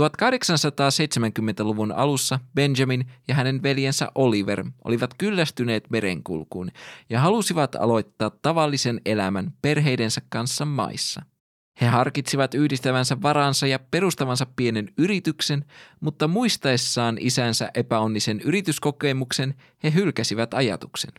1870-luvun 0.01 1.93
alussa 1.93 2.41
Benjamin 2.55 3.07
ja 3.29 3.35
hänen 3.35 3.63
veljensä 3.63 4.09
Oliver 4.15 4.65
olivat 4.85 5.15
kyllästyneet 5.19 5.91
merenkulkuun 5.91 6.71
ja 7.11 7.21
halusivat 7.21 7.75
aloittaa 7.75 8.31
tavallisen 8.43 9.01
elämän 9.05 9.53
perheidensä 9.63 10.23
kanssa 10.31 10.65
maissa– 10.65 11.23
he 11.81 11.87
harkitsivat 11.87 12.55
yhdistävänsä 12.55 13.23
varansa 13.23 13.67
ja 13.67 13.79
perustavansa 13.79 14.47
pienen 14.57 14.93
yrityksen, 14.99 15.65
mutta 16.01 16.29
muistaessaan 16.29 17.17
isänsä 17.21 17.71
epäonnisen 17.75 18.41
yrityskokemuksen 18.41 19.55
he 19.85 19.93
hylkäsivät 19.95 20.55
ajatuksen. 20.55 21.13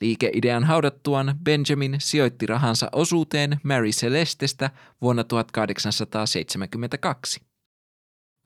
Liikeidean 0.00 0.64
haudattuaan 0.64 1.34
Benjamin 1.44 1.96
sijoitti 1.98 2.46
rahansa 2.46 2.88
osuuteen 2.92 3.60
Mary 3.62 3.90
Celestestä 3.90 4.70
vuonna 5.02 5.24
1872. 5.24 7.47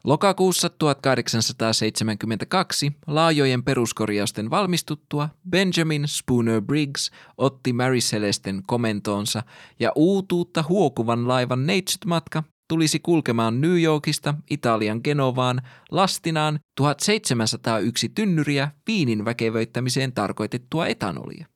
Lokakuussa 0.04 0.68
1872 0.68 2.92
laajojen 3.06 3.62
peruskorjausten 3.62 4.50
valmistuttua 4.50 5.28
Benjamin 5.50 6.08
Spooner 6.08 6.62
Briggs 6.62 7.10
otti 7.38 7.72
Mary 7.72 7.98
Celesten 7.98 8.62
komentoonsa 8.66 9.42
ja 9.80 9.92
uutuutta 9.94 10.64
huokuvan 10.68 11.28
laivan 11.28 11.66
neitsyt-matka 11.66 12.42
tulisi 12.68 12.98
kulkemaan 12.98 13.60
New 13.60 13.82
Yorkista 13.82 14.34
Italian 14.50 15.00
Genovaan 15.04 15.62
lastinaan 15.90 16.60
1701 16.76 18.08
tynnyriä 18.08 18.70
viinin 18.86 19.24
väkevöittämiseen 19.24 20.12
tarkoitettua 20.12 20.86
etanolia. 20.86 21.46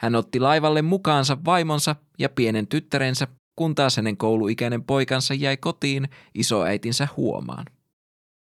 Hän 0.00 0.14
otti 0.14 0.40
laivalle 0.40 0.82
mukaansa 0.82 1.38
vaimonsa 1.44 1.96
ja 2.18 2.28
pienen 2.28 2.66
tyttärensä, 2.66 3.28
kun 3.56 3.74
taas 3.74 3.96
hänen 3.96 4.16
kouluikäinen 4.16 4.84
poikansa 4.84 5.34
jäi 5.34 5.56
kotiin 5.56 6.08
isoäitinsä 6.34 7.08
huomaan. 7.16 7.66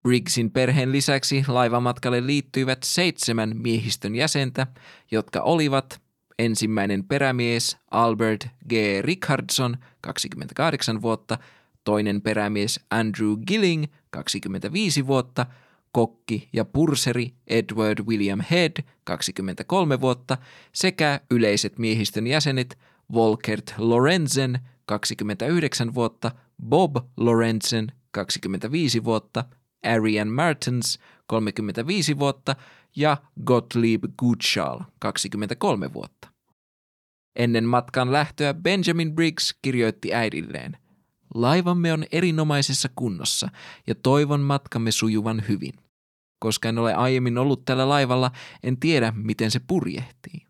Briggsin 0.02 0.50
perheen 0.50 0.92
lisäksi 0.92 1.44
laivamatkalle 1.48 2.26
liittyivät 2.26 2.78
seitsemän 2.82 3.56
miehistön 3.56 4.14
jäsentä, 4.14 4.66
jotka 5.10 5.40
olivat 5.40 6.00
ensimmäinen 6.38 7.04
perämies 7.04 7.76
Albert 7.90 8.48
G. 8.68 8.72
Richardson, 9.00 9.76
28 10.00 11.02
vuotta, 11.02 11.38
toinen 11.84 12.22
perämies 12.22 12.80
Andrew 12.90 13.36
Gilling, 13.46 13.84
25 14.10 15.06
vuotta, 15.06 15.46
kokki 15.92 16.48
ja 16.52 16.64
purseri 16.64 17.34
Edward 17.46 18.04
William 18.06 18.40
Head, 18.50 18.84
23 19.04 20.00
vuotta, 20.00 20.38
sekä 20.72 21.20
yleiset 21.30 21.78
miehistön 21.78 22.26
jäsenet 22.26 22.78
Volkert 23.12 23.74
Lorenzen, 23.78 24.58
29 24.86 25.94
vuotta, 25.94 26.30
Bob 26.68 26.96
Lorenzen, 27.16 27.92
25 28.10 29.04
vuotta– 29.04 29.44
Arian 29.82 30.28
Martens 30.28 30.98
35 31.26 32.18
vuotta 32.18 32.56
ja 32.96 33.16
Gottlieb 33.44 34.04
Gutschall 34.18 34.80
23 34.98 35.92
vuotta. 35.92 36.28
Ennen 37.36 37.64
matkan 37.64 38.12
lähtöä 38.12 38.54
Benjamin 38.54 39.14
Briggs 39.14 39.54
kirjoitti 39.62 40.14
äidilleen, 40.14 40.76
Laivamme 41.34 41.92
on 41.92 42.04
erinomaisessa 42.12 42.88
kunnossa 42.96 43.48
ja 43.86 43.94
toivon 43.94 44.40
matkamme 44.40 44.90
sujuvan 44.90 45.42
hyvin. 45.48 45.72
Koska 46.38 46.68
en 46.68 46.78
ole 46.78 46.94
aiemmin 46.94 47.38
ollut 47.38 47.64
tällä 47.64 47.88
laivalla, 47.88 48.30
en 48.62 48.80
tiedä 48.80 49.12
miten 49.16 49.50
se 49.50 49.60
purjehtii. 49.66 50.46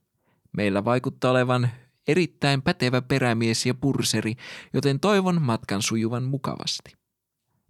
Meillä 0.56 0.84
vaikuttaa 0.84 1.30
olevan 1.30 1.70
erittäin 2.08 2.62
pätevä 2.62 3.02
perämies 3.02 3.66
ja 3.66 3.74
purseri, 3.74 4.34
joten 4.72 5.00
toivon 5.00 5.42
matkan 5.42 5.82
sujuvan 5.82 6.22
mukavasti. 6.22 6.99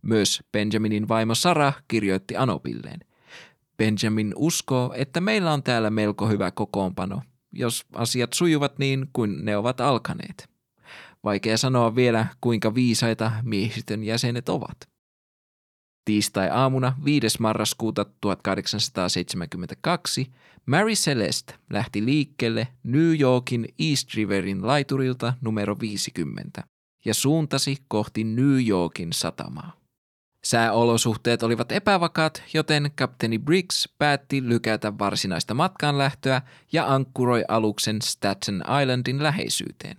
Myös 0.02 0.42
Benjaminin 0.52 1.08
vaimo 1.08 1.34
Sara 1.34 1.72
kirjoitti 1.88 2.36
Anopilleen. 2.36 3.00
Benjamin 3.76 4.32
uskoo, 4.36 4.92
että 4.96 5.20
meillä 5.20 5.52
on 5.52 5.62
täällä 5.62 5.90
melko 5.90 6.28
hyvä 6.28 6.50
kokoonpano. 6.50 7.22
jos 7.52 7.84
asiat 7.94 8.32
sujuvat 8.32 8.78
niin 8.78 9.06
kuin 9.12 9.44
ne 9.44 9.56
ovat 9.56 9.80
alkaneet. 9.80 10.50
Vaikea 11.24 11.56
sanoa 11.56 11.94
vielä, 11.94 12.26
kuinka 12.40 12.74
viisaita 12.74 13.32
miehistön 13.42 14.04
jäsenet 14.04 14.48
ovat. 14.48 14.76
Tiistai-aamuna 16.04 16.96
5. 17.04 17.26
marraskuuta 17.40 18.06
1872 18.20 20.32
Mary 20.66 20.92
Celeste 20.92 21.54
lähti 21.70 22.04
liikkeelle 22.04 22.68
New 22.82 23.20
Yorkin 23.20 23.68
East 23.78 24.14
Riverin 24.14 24.66
laiturilta 24.66 25.34
numero 25.40 25.76
50 25.80 26.64
ja 27.04 27.14
suuntasi 27.14 27.76
kohti 27.88 28.24
New 28.24 28.68
Yorkin 28.68 29.12
satamaa. 29.12 29.79
Sääolosuhteet 30.44 31.42
olivat 31.42 31.72
epävakaat, 31.72 32.42
joten 32.54 32.90
kapteeni 32.96 33.38
Briggs 33.38 33.88
päätti 33.98 34.48
lykätä 34.48 34.98
varsinaista 34.98 35.54
matkaanlähtöä 35.54 36.42
ja 36.72 36.94
ankkuroi 36.94 37.44
aluksen 37.48 38.02
Staten 38.02 38.64
Islandin 38.82 39.22
läheisyyteen. 39.22 39.96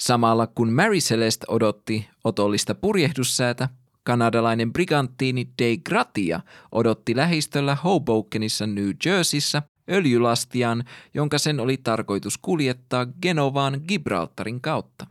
Samalla 0.00 0.46
kun 0.46 0.72
Mary 0.72 0.98
Celeste 0.98 1.46
odotti 1.48 2.08
otollista 2.24 2.74
purjehdussäätä, 2.74 3.68
kanadalainen 4.02 4.72
briganttiini 4.72 5.48
De 5.58 5.76
Gratia 5.76 6.40
odotti 6.72 7.16
lähistöllä 7.16 7.74
Hobokenissa 7.74 8.66
New 8.66 8.90
Jerseyssä 9.06 9.62
öljylastiaan, 9.90 10.84
jonka 11.14 11.38
sen 11.38 11.60
oli 11.60 11.76
tarkoitus 11.76 12.38
kuljettaa 12.38 13.06
Genovaan 13.22 13.80
Gibraltarin 13.88 14.60
kautta. 14.60 15.06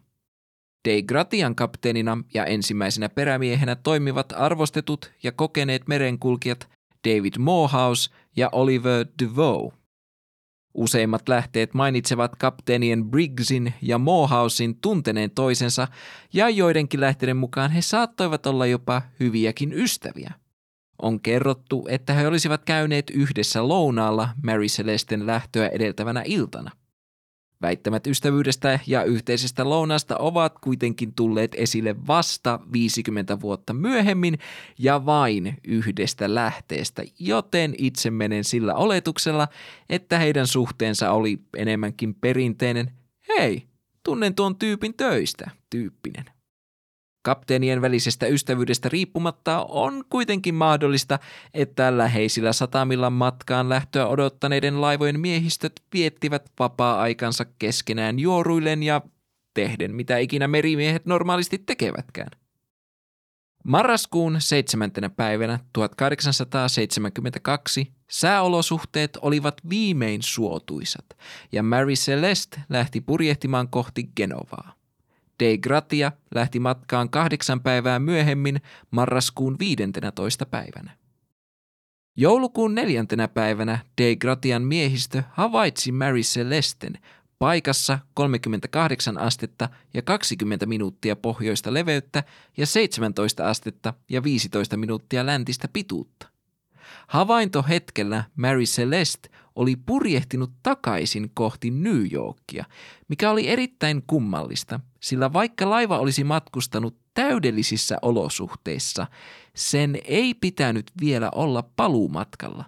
De 0.87 1.01
Gratian 1.01 1.55
kapteenina 1.55 2.17
ja 2.33 2.45
ensimmäisenä 2.45 3.09
perämiehenä 3.09 3.75
toimivat 3.75 4.33
arvostetut 4.35 5.11
ja 5.23 5.31
kokeneet 5.31 5.87
merenkulkijat 5.87 6.69
David 7.07 7.33
Morehouse 7.39 8.11
ja 8.35 8.49
Oliver 8.51 9.05
DeVoe. 9.19 9.71
Useimmat 10.73 11.29
lähteet 11.29 11.73
mainitsevat 11.73 12.35
kapteenien 12.35 13.05
Briggsin 13.05 13.73
ja 13.81 13.97
Morehousein 13.97 14.75
tunteneen 14.81 15.31
toisensa, 15.31 15.87
ja 16.33 16.49
joidenkin 16.49 17.01
lähteiden 17.01 17.37
mukaan 17.37 17.71
he 17.71 17.81
saattoivat 17.81 18.45
olla 18.45 18.65
jopa 18.65 19.01
hyviäkin 19.19 19.73
ystäviä. 19.73 20.33
On 21.01 21.19
kerrottu, 21.19 21.87
että 21.89 22.13
he 22.13 22.27
olisivat 22.27 22.65
käyneet 22.65 23.09
yhdessä 23.09 23.67
lounaalla 23.67 24.29
Mary 24.43 24.65
Celesten 24.65 25.27
lähtöä 25.27 25.67
edeltävänä 25.67 26.23
iltana– 26.25 26.71
Väittämät 27.63 28.07
ystävyydestä 28.07 28.79
ja 28.87 29.03
yhteisestä 29.03 29.69
lounasta 29.69 30.17
ovat 30.17 30.59
kuitenkin 30.59 31.13
tulleet 31.13 31.55
esille 31.55 31.95
vasta 32.07 32.59
50 32.73 33.41
vuotta 33.41 33.73
myöhemmin 33.73 34.39
ja 34.79 35.05
vain 35.05 35.57
yhdestä 35.63 36.35
lähteestä, 36.35 37.03
joten 37.19 37.75
itse 37.77 38.11
menen 38.11 38.43
sillä 38.43 38.75
oletuksella, 38.75 39.47
että 39.89 40.19
heidän 40.19 40.47
suhteensa 40.47 41.11
oli 41.11 41.39
enemmänkin 41.57 42.15
perinteinen 42.15 42.91
hei, 43.27 43.67
tunnen 44.03 44.35
tuon 44.35 44.55
tyypin 44.55 44.93
töistä 44.93 45.51
tyyppinen. 45.69 46.25
Kapteenien 47.23 47.81
välisestä 47.81 48.27
ystävyydestä 48.27 48.89
riippumatta 48.89 49.65
on 49.69 50.03
kuitenkin 50.09 50.55
mahdollista, 50.55 51.19
että 51.53 51.97
läheisillä 51.97 52.53
satamilla 52.53 53.09
matkaan 53.09 53.69
lähtöä 53.69 54.07
odottaneiden 54.07 54.81
laivojen 54.81 55.19
miehistöt 55.19 55.73
viettivät 55.93 56.51
vapaa-aikansa 56.59 57.45
keskenään 57.59 58.19
juoruillen 58.19 58.83
ja 58.83 59.01
tehden 59.53 59.95
mitä 59.95 60.17
ikinä 60.17 60.47
merimiehet 60.47 61.05
normaalisti 61.05 61.63
tekevätkään. 61.65 62.31
Marraskuun 63.63 64.35
7. 64.39 64.91
päivänä 65.15 65.59
1872 65.73 67.91
sääolosuhteet 68.09 69.17
olivat 69.21 69.55
viimein 69.69 70.23
suotuisat 70.23 71.05
ja 71.51 71.63
Mary 71.63 71.93
Celeste 71.93 72.61
lähti 72.69 73.01
purjehtimaan 73.01 73.67
kohti 73.67 74.09
Genovaa. 74.15 74.82
De 75.43 75.57
Gratia 75.57 76.11
lähti 76.35 76.59
matkaan 76.59 77.09
kahdeksan 77.09 77.61
päivää 77.61 77.99
myöhemmin 77.99 78.61
marraskuun 78.91 79.55
15. 79.59 80.45
päivänä. 80.45 80.97
Joulukuun 82.17 82.75
neljäntenä 82.75 83.27
päivänä 83.27 83.79
De 84.01 84.15
Gratian 84.15 84.61
miehistö 84.61 85.23
havaitsi 85.31 85.91
Mary 85.91 86.19
Celesten 86.21 86.93
paikassa 87.39 87.99
38 88.13 89.17
astetta 89.17 89.69
ja 89.93 90.01
20 90.01 90.65
minuuttia 90.65 91.15
pohjoista 91.15 91.73
leveyttä 91.73 92.23
ja 92.57 92.65
17 92.65 93.49
astetta 93.49 93.93
ja 94.09 94.23
15 94.23 94.77
minuuttia 94.77 95.25
läntistä 95.25 95.67
pituutta. 95.73 96.27
Havaintohetkellä 97.07 98.23
Mary 98.35 98.63
Celeste 98.63 99.29
oli 99.55 99.75
purjehtinut 99.75 100.51
takaisin 100.63 101.31
kohti 101.33 101.71
New 101.71 102.13
Yorkia, 102.13 102.65
mikä 103.07 103.31
oli 103.31 103.47
erittäin 103.47 104.03
kummallista, 104.07 104.79
sillä 105.03 105.33
vaikka 105.33 105.69
laiva 105.69 105.99
olisi 105.99 106.23
matkustanut 106.23 106.97
täydellisissä 107.13 107.97
olosuhteissa, 108.01 109.07
sen 109.55 109.97
ei 110.05 110.33
pitänyt 110.33 110.91
vielä 111.01 111.29
olla 111.35 111.63
paluumatkalla. 111.75 112.65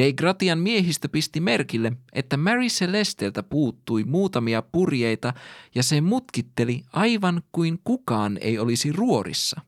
De 0.00 0.12
Gratian 0.12 0.58
miehistö 0.58 1.08
pisti 1.08 1.40
merkille, 1.40 1.92
että 2.12 2.36
Mary 2.36 2.66
Celesteltä 2.66 3.42
puuttui 3.42 4.04
muutamia 4.04 4.62
purjeita 4.62 5.34
ja 5.74 5.82
se 5.82 6.00
mutkitteli 6.00 6.82
aivan 6.92 7.42
kuin 7.52 7.78
kukaan 7.84 8.38
ei 8.40 8.58
olisi 8.58 8.92
ruorissa. 8.92 9.60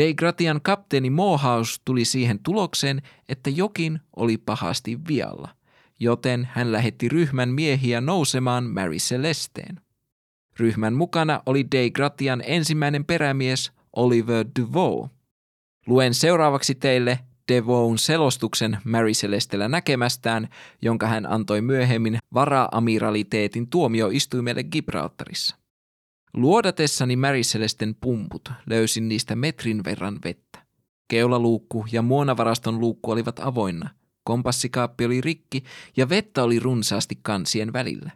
De 0.00 0.14
Gratian 0.14 0.60
kapteeni 0.62 1.10
Morehouse 1.10 1.80
tuli 1.84 2.04
siihen 2.04 2.38
tulokseen, 2.42 3.02
että 3.28 3.50
jokin 3.50 4.00
oli 4.16 4.38
pahasti 4.38 4.98
vialla, 5.08 5.48
joten 6.00 6.48
hän 6.52 6.72
lähetti 6.72 7.08
ryhmän 7.08 7.48
miehiä 7.48 8.00
nousemaan 8.00 8.64
Mary 8.64 8.96
Celesteen. 8.96 9.80
Ryhmän 10.58 10.94
mukana 10.94 11.42
oli 11.46 11.66
De 11.72 11.90
Gratian 11.90 12.42
ensimmäinen 12.46 13.04
perämies 13.04 13.72
Oliver 13.96 14.46
DeVoe. 14.60 15.08
Luen 15.86 16.14
seuraavaksi 16.14 16.74
teille 16.74 17.18
DeVoen 17.52 17.98
selostuksen 17.98 18.78
Mary 18.84 19.12
Celestellä 19.12 19.68
näkemästään, 19.68 20.48
jonka 20.82 21.06
hän 21.06 21.26
antoi 21.26 21.60
myöhemmin 21.60 22.18
vara-amiraliteetin 22.34 23.70
tuomioistuimelle 23.70 24.64
Gibraltarissa. 24.64 25.56
Luodatessani 26.34 27.16
Märisselesten 27.16 27.94
pumput 28.00 28.52
löysin 28.66 29.08
niistä 29.08 29.36
metrin 29.36 29.84
verran 29.84 30.18
vettä. 30.24 30.58
Keulaluukku 31.10 31.84
ja 31.92 32.02
muonavaraston 32.02 32.80
luukku 32.80 33.10
olivat 33.10 33.38
avoinna. 33.38 33.90
Kompassikaappi 34.24 35.04
oli 35.04 35.20
rikki 35.20 35.64
ja 35.96 36.08
vettä 36.08 36.42
oli 36.42 36.58
runsaasti 36.58 37.18
kansien 37.22 37.72
välillä. 37.72 38.10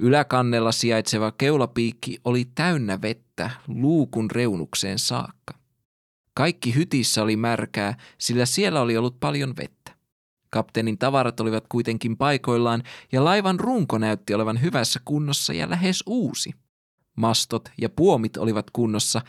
Yläkannella 0.00 0.72
sijaitseva 0.72 1.32
keulapiikki 1.32 2.20
oli 2.24 2.44
täynnä 2.54 3.02
vettä 3.02 3.50
luukun 3.68 4.30
reunukseen 4.30 4.98
saakka. 4.98 5.54
Kaikki 6.34 6.74
hytissä 6.74 7.22
oli 7.22 7.36
märkää, 7.36 7.96
sillä 8.18 8.46
siellä 8.46 8.80
oli 8.80 8.96
ollut 8.96 9.20
paljon 9.20 9.56
vettä. 9.56 9.92
Kapteenin 10.50 10.98
tavarat 10.98 11.40
olivat 11.40 11.64
kuitenkin 11.68 12.16
paikoillaan 12.16 12.82
ja 13.12 13.24
laivan 13.24 13.60
runko 13.60 13.98
näytti 13.98 14.34
olevan 14.34 14.62
hyvässä 14.62 15.00
kunnossa 15.04 15.52
ja 15.52 15.70
lähes 15.70 16.02
uusi– 16.06 16.50
mastot 17.18 17.68
ja 17.78 17.88
puomit 17.88 18.36
olivat 18.36 18.70
kunnossa, 18.70 19.20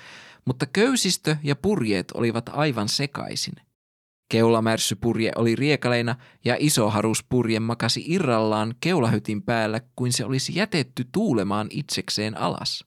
mutta 0.45 0.65
köysistö 0.65 1.38
ja 1.43 1.55
purjeet 1.55 2.12
olivat 2.12 2.49
aivan 2.53 2.89
sekaisin. 2.89 3.53
Keulamärsypurje 4.29 5.31
oli 5.35 5.55
riekaleina 5.55 6.15
ja 6.45 6.55
isoharuspurje 6.59 7.59
makasi 7.59 8.03
irrallaan 8.07 8.75
keulahytin 8.79 9.41
päällä 9.41 9.81
kuin 9.95 10.13
se 10.13 10.25
olisi 10.25 10.55
jätetty 10.55 11.05
tuulemaan 11.11 11.67
itsekseen 11.69 12.37
alas. 12.37 12.85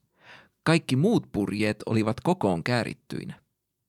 Kaikki 0.64 0.96
muut 0.96 1.32
purjeet 1.32 1.82
olivat 1.86 2.20
kokoon 2.20 2.64
käärittyinä. 2.64 3.42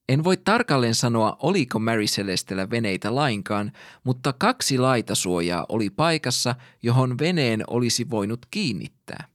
En 0.09 0.23
voi 0.23 0.37
tarkalleen 0.37 0.95
sanoa, 0.95 1.37
oliko 1.39 1.79
Mary 1.79 2.05
Celestellä 2.05 2.69
veneitä 2.69 3.15
lainkaan, 3.15 3.71
mutta 4.03 4.33
kaksi 4.33 4.77
laitasuojaa 4.77 5.65
oli 5.69 5.89
paikassa, 5.89 6.55
johon 6.83 7.19
veneen 7.19 7.63
olisi 7.67 8.09
voinut 8.09 8.45
kiinnittää. 8.51 9.32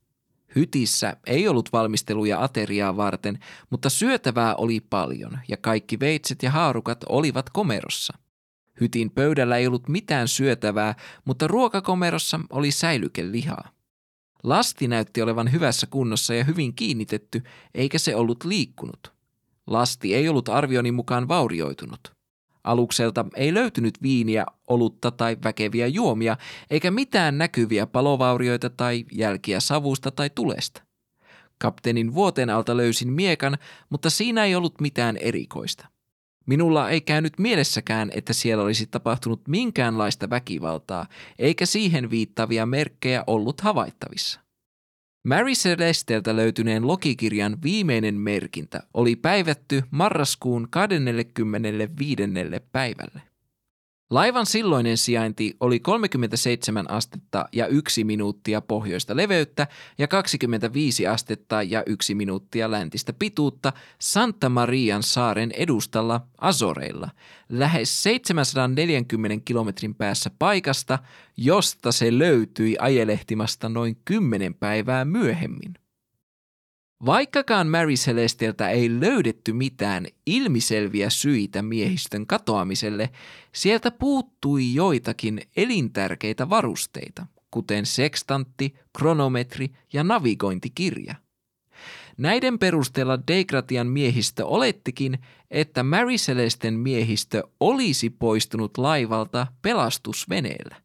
Hytissä 0.57 1.17
ei 1.27 1.49
ollut 1.49 1.73
valmisteluja 1.73 2.43
ateriaa 2.43 2.97
varten, 2.97 3.39
mutta 3.71 3.91
syötävää 3.91 4.55
oli 4.55 4.81
paljon 4.81 5.39
ja 5.49 5.57
kaikki 5.57 6.01
veitset 6.01 6.43
ja 6.43 6.51
haarukat 6.51 7.05
olivat 7.09 7.51
komerossa. 7.51 8.19
Hytin 8.81 9.11
pöydällä 9.11 9.57
ei 9.57 9.67
ollut 9.67 9.89
mitään 9.89 10.29
syötävää, 10.29 10.95
mutta 11.25 11.47
ruokakomerossa 11.47 12.41
oli 12.51 12.71
säilykelihaa. 12.71 13.69
Lasti 14.43 14.89
näytti 14.89 15.23
olevan 15.23 15.53
hyvässä 15.53 15.87
kunnossa 15.87 16.35
ja 16.35 16.45
hyvin 16.45 16.75
kiinnitetty, 16.75 17.43
eikä 17.75 17.99
se 17.99 18.17
ollut 18.17 18.45
liikkunut. 18.45 19.13
Lasti 19.67 20.15
ei 20.15 20.29
ollut 20.29 20.49
arvioni 20.49 20.93
mukaan 20.93 21.29
vaurioitunut. 21.29 22.18
Alukselta 22.65 23.25
ei 23.37 23.55
löytynyt 23.55 24.03
viiniä, 24.03 24.47
olutta 24.69 25.11
tai 25.11 25.37
väkeviä 25.45 25.87
juomia, 25.87 26.37
eikä 26.71 26.91
mitään 26.91 27.39
näkyviä 27.39 27.87
palovaurioita 27.87 28.71
tai 28.71 29.05
jälkiä 29.13 29.61
savusta 29.61 30.11
tai 30.11 30.31
tulesta. 30.35 30.83
Kapteenin 31.59 32.15
vuoteen 32.15 32.51
alta 32.51 32.77
löysin 32.77 33.13
miekan, 33.13 33.59
mutta 33.91 34.11
siinä 34.11 34.45
ei 34.45 34.55
ollut 34.55 34.81
mitään 34.81 35.17
erikoista. 35.17 35.89
Minulla 36.47 36.91
ei 36.91 37.01
käynyt 37.01 37.39
mielessäkään, 37.39 38.11
että 38.15 38.33
siellä 38.33 38.65
olisi 38.65 38.87
tapahtunut 38.87 39.49
minkäänlaista 39.49 40.31
väkivaltaa, 40.31 41.07
eikä 41.39 41.67
siihen 41.67 42.11
viittavia 42.11 42.67
merkkejä 42.67 43.25
ollut 43.27 43.61
havaittavissa. 43.61 44.48
Mary 45.29 45.53
Celesteltä 45.53 46.37
löytyneen 46.37 46.87
logikirjan 46.87 47.63
viimeinen 47.63 48.15
merkintä 48.15 48.83
oli 48.95 49.17
päivätty 49.17 49.83
marraskuun 49.91 50.69
25. 50.71 52.23
päivälle. 52.73 53.23
Laivan 54.11 54.47
silloinen 54.47 54.97
sijainti 54.97 55.57
oli 55.61 55.81
37 55.81 56.91
astetta 56.91 57.49
ja 57.53 57.67
1 57.67 58.05
minuuttia 58.05 58.61
pohjoista 58.61 59.17
leveyttä 59.17 59.67
ja 59.99 60.09
25 60.09 61.07
astetta 61.07 61.63
ja 61.63 61.83
1 61.87 62.15
minuuttia 62.15 62.71
läntistä 62.71 63.13
pituutta 63.13 63.73
Santa 64.01 64.49
Marian 64.49 65.03
saaren 65.03 65.51
edustalla 65.53 66.21
Azoreilla, 66.41 67.11
lähes 67.49 68.03
740 68.03 69.45
kilometrin 69.45 69.95
päässä 69.95 70.31
paikasta, 70.39 70.99
josta 71.37 71.93
se 71.93 72.19
löytyi 72.19 72.77
ajelehtimasta 72.81 73.69
noin 73.69 73.97
10 74.05 74.55
päivää 74.55 75.05
myöhemmin. 75.05 75.75
Vaikkakaan 77.07 77.69
Mary 77.69 77.95
Celesteltä 77.95 78.69
ei 78.69 79.01
löydetty 79.01 79.53
mitään 79.53 80.07
ilmiselviä 80.27 81.11
syitä 81.11 81.63
miehistön 81.63 82.27
katoamiselle, 82.27 83.11
sieltä 83.55 83.91
puuttui 83.91 84.75
joitakin 84.75 85.41
elintärkeitä 85.57 86.51
varusteita, 86.51 87.27
kuten 87.51 87.87
sekstantti, 87.87 88.75
kronometri 88.99 89.71
ja 89.93 90.05
navigointikirja. 90.05 91.15
Näiden 92.17 92.59
perusteella 92.59 93.19
Degratian 93.27 93.87
miehistö 93.87 94.47
olettikin, 94.47 95.19
että 95.51 95.83
Mary 95.83 96.15
Celesten 96.15 96.75
miehistö 96.75 97.43
olisi 97.61 98.11
poistunut 98.11 98.79
laivalta 98.79 99.47
pelastusveneellä. 99.63 100.77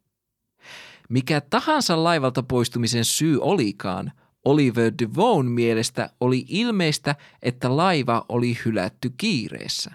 Mikä 1.09 1.41
tahansa 1.41 2.03
laivalta 2.03 2.43
poistumisen 2.43 3.05
syy 3.05 3.37
olikaan– 3.41 4.11
Oliver 4.45 4.93
Devon 4.99 5.45
mielestä 5.45 6.09
oli 6.19 6.45
ilmeistä, 6.47 7.15
että 7.41 7.77
laiva 7.77 8.25
oli 8.29 8.57
hylätty 8.65 9.13
kiireessä. 9.17 9.91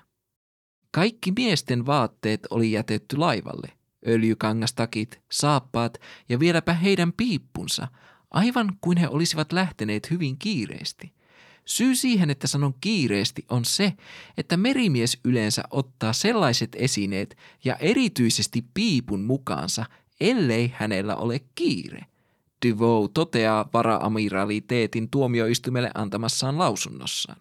Kaikki 0.91 1.33
miesten 1.37 1.87
vaatteet 1.87 2.41
oli 2.51 2.73
jätetty 2.73 3.17
laivalle. 3.17 3.73
Öljykangastakit, 4.07 5.21
saappaat 5.31 5.99
ja 6.29 6.39
vieläpä 6.39 6.73
heidän 6.73 7.13
piippunsa, 7.13 7.89
aivan 8.31 8.77
kuin 8.81 8.99
he 8.99 9.09
olisivat 9.09 9.53
lähteneet 9.53 10.11
hyvin 10.11 10.39
kiireesti. 10.39 11.13
Syy 11.65 11.95
siihen, 11.95 12.31
että 12.31 12.47
sanon 12.47 12.75
kiireesti, 12.81 13.45
on 13.49 13.65
se, 13.65 13.93
että 14.37 14.57
merimies 14.57 15.19
yleensä 15.25 15.63
ottaa 15.71 16.13
sellaiset 16.13 16.77
esineet 16.79 17.37
ja 17.65 17.77
erityisesti 17.77 18.65
piipun 18.75 19.21
mukaansa, 19.21 19.85
ellei 20.21 20.73
hänellä 20.77 21.17
ole 21.17 21.41
kiire– 21.55 22.07
DeVoe 22.67 23.09
toteaa 23.15 23.69
vara-amiraliteetin 23.73 25.11
tuomioistumelle 25.11 25.91
antamassaan 25.95 26.59
lausunnossaan. 26.59 27.41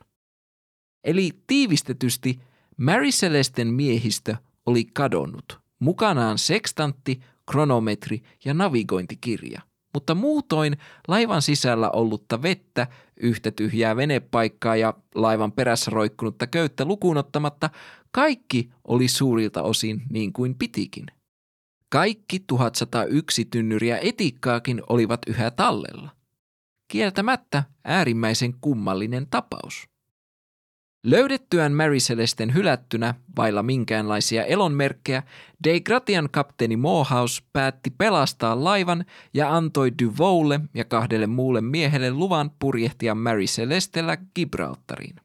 Eli 1.03 1.31
tiivistetysti 1.47 2.39
Mary 2.77 3.09
Celesten 3.09 3.67
miehistö 3.67 4.35
oli 4.65 4.85
kadonnut, 4.93 5.59
mukanaan 5.79 6.37
sekstantti, 6.37 7.21
kronometri 7.51 8.23
ja 8.45 8.53
navigointikirja. 8.53 9.61
Mutta 9.93 10.15
muutoin 10.15 10.77
laivan 11.07 11.41
sisällä 11.41 11.89
ollutta 11.89 12.41
vettä, 12.41 12.87
yhtä 13.19 13.51
tyhjää 13.51 13.95
venepaikkaa 13.95 14.75
ja 14.75 14.93
laivan 15.15 15.51
perässä 15.51 15.91
roikkunutta 15.91 16.47
köyttä 16.47 16.85
lukuun 16.85 17.17
ottamatta, 17.17 17.69
kaikki 18.11 18.69
oli 18.87 19.07
suurilta 19.07 19.63
osin 19.63 20.01
niin 20.09 20.33
kuin 20.33 20.55
pitikin. 20.55 21.05
Kaikki 21.89 22.39
1101 22.39 23.45
tynnyriä 23.45 23.97
etikkaakin 23.97 24.81
olivat 24.89 25.21
yhä 25.27 25.51
tallella. 25.51 26.09
Kieltämättä 26.87 27.63
äärimmäisen 27.83 28.53
kummallinen 28.61 29.27
tapaus. 29.27 29.87
Löydettyään 31.03 31.73
Mary 31.73 31.97
Celesten 31.97 32.53
hylättynä, 32.53 33.15
vailla 33.37 33.63
minkäänlaisia 33.63 34.45
elonmerkkejä, 34.45 35.23
De 35.63 35.79
Gratian 35.79 36.29
kapteeni 36.31 36.77
Morehouse 36.77 37.43
päätti 37.53 37.89
pelastaa 37.89 38.63
laivan 38.63 39.05
ja 39.33 39.55
antoi 39.55 39.91
Duvoulle 40.03 40.59
ja 40.73 40.85
kahdelle 40.85 41.27
muulle 41.27 41.61
miehelle 41.61 42.11
luvan 42.11 42.51
purjehtia 42.59 43.15
Mary 43.15 43.43
Celestellä 43.45 44.17
Gibraltariin. 44.35 45.15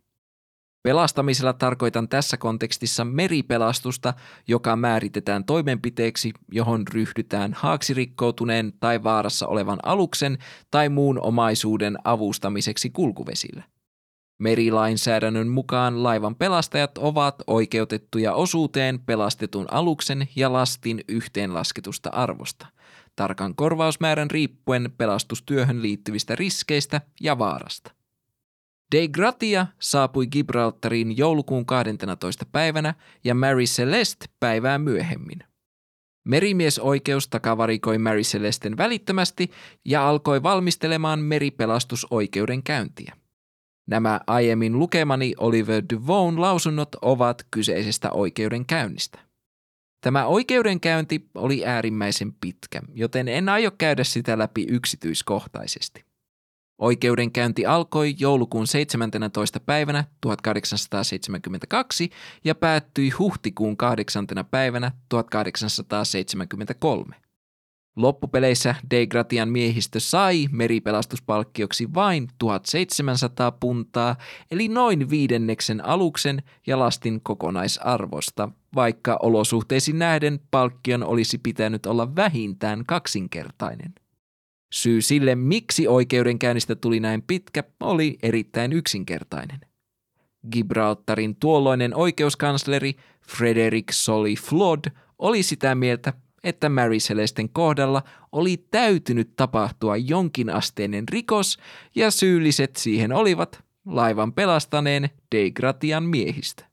Pelastamisella 0.83 1.53
tarkoitan 1.53 2.09
tässä 2.09 2.37
kontekstissa 2.37 3.05
meripelastusta, 3.05 4.15
joka 4.49 4.77
määritetään 4.77 5.45
toimenpiteeksi, 5.45 6.33
johon 6.53 6.85
ryhdytään 6.89 7.53
haaksirikkoutuneen 7.53 8.73
tai 8.81 9.03
vaarassa 9.03 9.47
olevan 9.47 9.79
aluksen 9.83 10.39
tai 10.71 10.89
muun 10.89 11.21
omaisuuden 11.23 11.99
avustamiseksi 12.05 12.91
kulkuvesillä. 12.91 13.63
Merilainsäädännön 14.39 15.49
mukaan 15.49 16.03
laivan 16.03 16.35
pelastajat 16.35 16.99
ovat 16.99 17.35
oikeutettuja 17.47 18.35
osuuteen 18.35 19.01
pelastetun 19.01 19.67
aluksen 19.71 20.29
ja 20.37 20.53
lastin 20.53 21.05
yhteenlasketusta 21.09 22.11
arvosta, 22.11 22.67
tarkan 23.17 23.55
korvausmäärän 23.55 24.31
riippuen 24.31 24.93
pelastustyöhön 24.99 25.83
liittyvistä 25.83 26.37
riskeistä 26.37 27.01
ja 27.21 27.39
vaarasta. 27.39 28.02
De 28.93 29.09
Gratia 29.09 29.67
saapui 29.79 30.27
Gibraltariin 30.27 31.17
joulukuun 31.17 31.67
12. 31.67 32.47
päivänä 32.53 32.95
ja 33.25 33.35
Mary 33.35 33.65
Celeste 33.65 34.27
päivää 34.41 34.79
myöhemmin. 34.79 35.39
Merimiesoikeus 36.25 37.29
takavarikoi 37.29 37.99
Mary 37.99 38.21
Celesten 38.21 38.77
välittömästi 38.77 39.51
ja 39.85 40.09
alkoi 40.09 40.43
valmistelemaan 40.43 41.21
meripelastusoikeuden 41.21 42.63
käyntiä. 42.63 43.17
Nämä 43.87 44.21
aiemmin 44.27 44.79
lukemani 44.79 45.35
Oliver 45.39 45.85
Duvon 45.93 46.41
lausunnot 46.41 46.95
ovat 47.03 47.47
kyseisestä 47.51 48.11
oikeudenkäynnistä. 48.11 49.19
Tämä 50.01 50.27
oikeudenkäynti 50.27 51.29
oli 51.35 51.67
äärimmäisen 51.67 52.33
pitkä, 52.41 52.83
joten 52.95 53.29
en 53.29 53.49
aio 53.49 53.71
käydä 53.71 54.05
sitä 54.05 54.39
läpi 54.39 54.67
yksityiskohtaisesti. 54.69 56.12
Oikeudenkäynti 56.79 57.67
alkoi 57.67 58.15
joulukuun 58.19 58.67
17. 58.67 59.61
päivänä 59.61 60.05
1872 60.21 62.11
ja 62.45 62.55
päättyi 62.55 63.11
huhtikuun 63.11 63.77
8. 63.77 64.27
päivänä 64.51 64.93
1873. 65.09 67.17
Loppupeleissä 67.97 68.75
De 68.91 69.07
Gratian 69.07 69.49
miehistö 69.49 70.01
sai 70.01 70.47
meripelastuspalkkioksi 70.51 71.95
vain 71.95 72.29
1700 72.39 73.53
puntaa, 73.53 74.17
eli 74.51 74.69
noin 74.69 75.11
viidenneksen 75.11 75.85
aluksen 75.85 76.43
ja 76.67 76.79
lastin 76.79 77.21
kokonaisarvosta, 77.23 78.49
vaikka 78.75 79.19
olosuhteisiin 79.23 79.99
nähden 79.99 80.41
palkkion 80.51 81.05
olisi 81.05 81.39
pitänyt 81.39 81.87
olla 81.87 82.17
vähintään 82.17 82.85
kaksinkertainen. 82.87 83.95
Syy 84.73 85.03
sille, 85.03 85.35
miksi 85.35 85.89
oikeudenkäynnistä 85.89 86.75
tuli 86.75 87.01
näin 87.01 87.23
pitkä, 87.23 87.65
oli 87.81 88.19
erittäin 88.23 88.73
yksinkertainen. 88.73 89.61
Gibraltarin 90.53 91.37
tuolloinen 91.37 91.97
oikeuskansleri 91.97 92.97
Frederick 93.29 93.89
Solly 93.93 94.35
Flood 94.35 94.85
oli 95.19 95.43
sitä 95.43 95.75
mieltä, 95.75 96.13
että 96.45 96.69
Mary 96.69 96.97
Celesten 96.97 97.49
kohdalla 97.49 98.03
oli 98.33 98.57
täytynyt 98.71 99.37
tapahtua 99.37 99.97
jonkinasteinen 99.97 101.09
rikos 101.09 101.59
ja 101.95 102.11
syylliset 102.11 102.77
siihen 102.77 103.13
olivat 103.13 103.65
laivan 103.87 104.33
pelastaneen 104.33 105.11
De 105.35 105.51
Gratian 105.51 106.03
miehistä. 106.03 106.67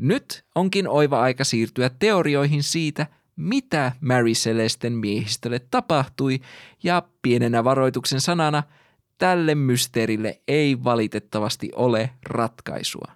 Nyt 0.00 0.44
onkin 0.54 0.88
oiva 0.88 1.20
aika 1.20 1.44
siirtyä 1.44 1.90
teorioihin 1.98 2.62
siitä, 2.62 3.06
mitä 3.36 3.92
Mary 4.00 4.32
Celesten 4.32 4.92
miehistölle 4.92 5.58
tapahtui, 5.58 6.40
ja 6.82 7.02
pienenä 7.22 7.64
varoituksen 7.64 8.20
sanana 8.20 8.62
tälle 9.18 9.54
mysteerille 9.54 10.40
ei 10.48 10.84
valitettavasti 10.84 11.70
ole 11.76 12.10
ratkaisua. 12.28 13.12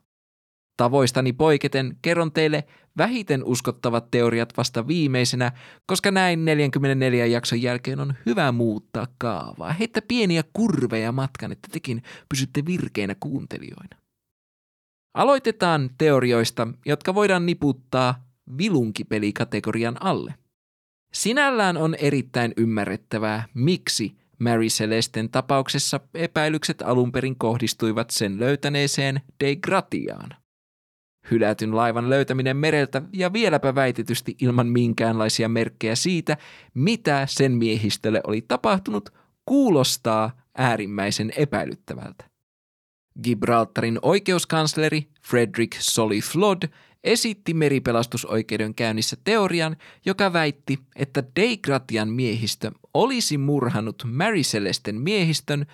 Tavoistani 0.76 1.32
poiketen 1.32 1.96
kerron 2.02 2.32
teille 2.32 2.64
vähiten 2.98 3.44
uskottavat 3.44 4.10
teoriat 4.10 4.56
vasta 4.56 4.88
viimeisenä, 4.88 5.52
koska 5.86 6.10
näin 6.10 6.44
44 6.44 7.26
jakson 7.26 7.62
jälkeen 7.62 8.00
on 8.00 8.14
hyvä 8.26 8.52
muuttaa 8.52 9.06
kaavaa. 9.18 9.72
Heittä 9.72 10.02
pieniä 10.08 10.42
kurveja 10.52 11.12
matkan, 11.12 11.52
että 11.52 11.68
tekin 11.72 12.02
pysytte 12.28 12.62
virkeinä 12.66 13.16
kuuntelijoina. 13.20 13.96
Aloitetaan 15.14 15.90
teorioista, 15.98 16.68
jotka 16.86 17.14
voidaan 17.14 17.46
niputtaa 17.46 18.27
vilunkipelikategorian 18.58 20.02
alle. 20.02 20.34
Sinällään 21.12 21.76
on 21.76 21.94
erittäin 21.94 22.52
ymmärrettävää, 22.56 23.44
miksi 23.54 24.16
Mary 24.38 24.66
Celesten 24.66 25.30
tapauksessa 25.30 26.00
epäilykset 26.14 26.82
alun 26.82 27.12
perin 27.12 27.36
kohdistuivat 27.36 28.10
sen 28.10 28.40
löytäneeseen 28.40 29.20
De 29.40 29.56
Gratiaan. 29.56 30.30
Hylätyn 31.30 31.76
laivan 31.76 32.10
löytäminen 32.10 32.56
mereltä 32.56 33.02
ja 33.12 33.32
vieläpä 33.32 33.74
väitetysti 33.74 34.36
ilman 34.40 34.66
minkäänlaisia 34.66 35.48
merkkejä 35.48 35.94
siitä, 35.94 36.36
mitä 36.74 37.26
sen 37.30 37.52
miehistölle 37.52 38.20
oli 38.26 38.40
tapahtunut, 38.48 39.10
kuulostaa 39.46 40.42
äärimmäisen 40.58 41.32
epäilyttävältä. 41.36 42.24
Gibraltarin 43.22 43.98
oikeuskansleri 44.02 45.08
Frederick 45.22 45.76
Solly 45.80 46.20
Flood 46.20 46.62
esitti 47.04 47.54
meripelastusoikeuden 47.54 48.74
käynnissä 48.74 49.16
teorian, 49.24 49.76
joka 50.06 50.32
väitti, 50.32 50.78
että 50.96 51.22
Deigratian 51.36 52.08
miehistö 52.08 52.70
olisi 52.94 53.38
murhannut 53.38 54.02
Mary 54.06 54.40
Celesten 54.40 55.00
miehistön, 55.00 55.66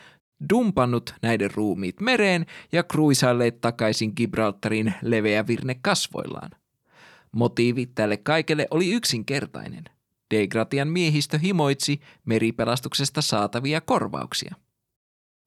dumpannut 0.51 1.15
näiden 1.23 1.51
ruumiit 1.55 2.01
mereen 2.01 2.47
ja 2.73 2.83
kruisailleet 2.83 3.61
takaisin 3.61 4.13
Gibraltarin 4.17 4.95
leveä 5.03 5.47
virne 5.47 5.77
kasvoillaan. 5.83 6.51
Motiivi 7.33 7.87
tälle 7.87 8.17
kaikelle 8.17 8.69
oli 8.71 8.93
yksinkertainen. 8.93 9.85
Deigratian 10.31 10.89
miehistö 10.89 11.39
himoitsi 11.39 12.01
meripelastuksesta 12.25 13.23
saatavia 13.23 13.81
korvauksia. 13.81 14.55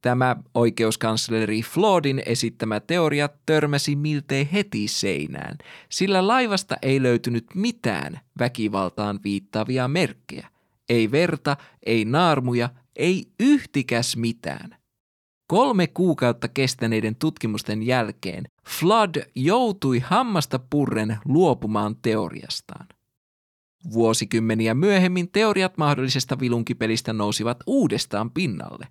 Tämä 0.02 0.36
oikeuskansleri 0.54 1.62
Floodin 1.62 2.24
esittämä 2.26 2.80
teoria 2.80 3.30
törmäsi 3.46 3.96
miltei 3.96 4.50
heti 4.54 4.88
seinään, 4.88 5.58
sillä 5.90 6.28
laivasta 6.28 6.76
ei 6.82 7.04
löytynyt 7.04 7.46
mitään 7.56 8.20
väkivaltaan 8.40 9.20
viittaavia 9.24 9.88
merkkejä. 9.88 10.48
Ei 10.90 11.12
verta, 11.12 11.58
ei 11.86 12.06
naarmuja, 12.06 12.70
ei 12.96 13.26
yhtikäs 13.40 14.18
mitään. 14.18 14.78
Kolme 15.48 15.88
kuukautta 15.88 16.48
kestäneiden 16.48 17.16
tutkimusten 17.16 17.84
jälkeen 17.84 18.44
Flood 18.68 19.16
joutui 19.36 20.00
hammasta 20.00 20.60
purren 20.70 21.18
luopumaan 21.26 21.96
teoriastaan. 22.02 22.88
Vuosikymmeniä 23.94 24.74
myöhemmin 24.74 25.32
teoriat 25.32 25.78
mahdollisesta 25.78 26.40
vilunkipelistä 26.40 27.14
nousivat 27.14 27.58
uudestaan 27.68 28.32
pinnalle. 28.32 28.88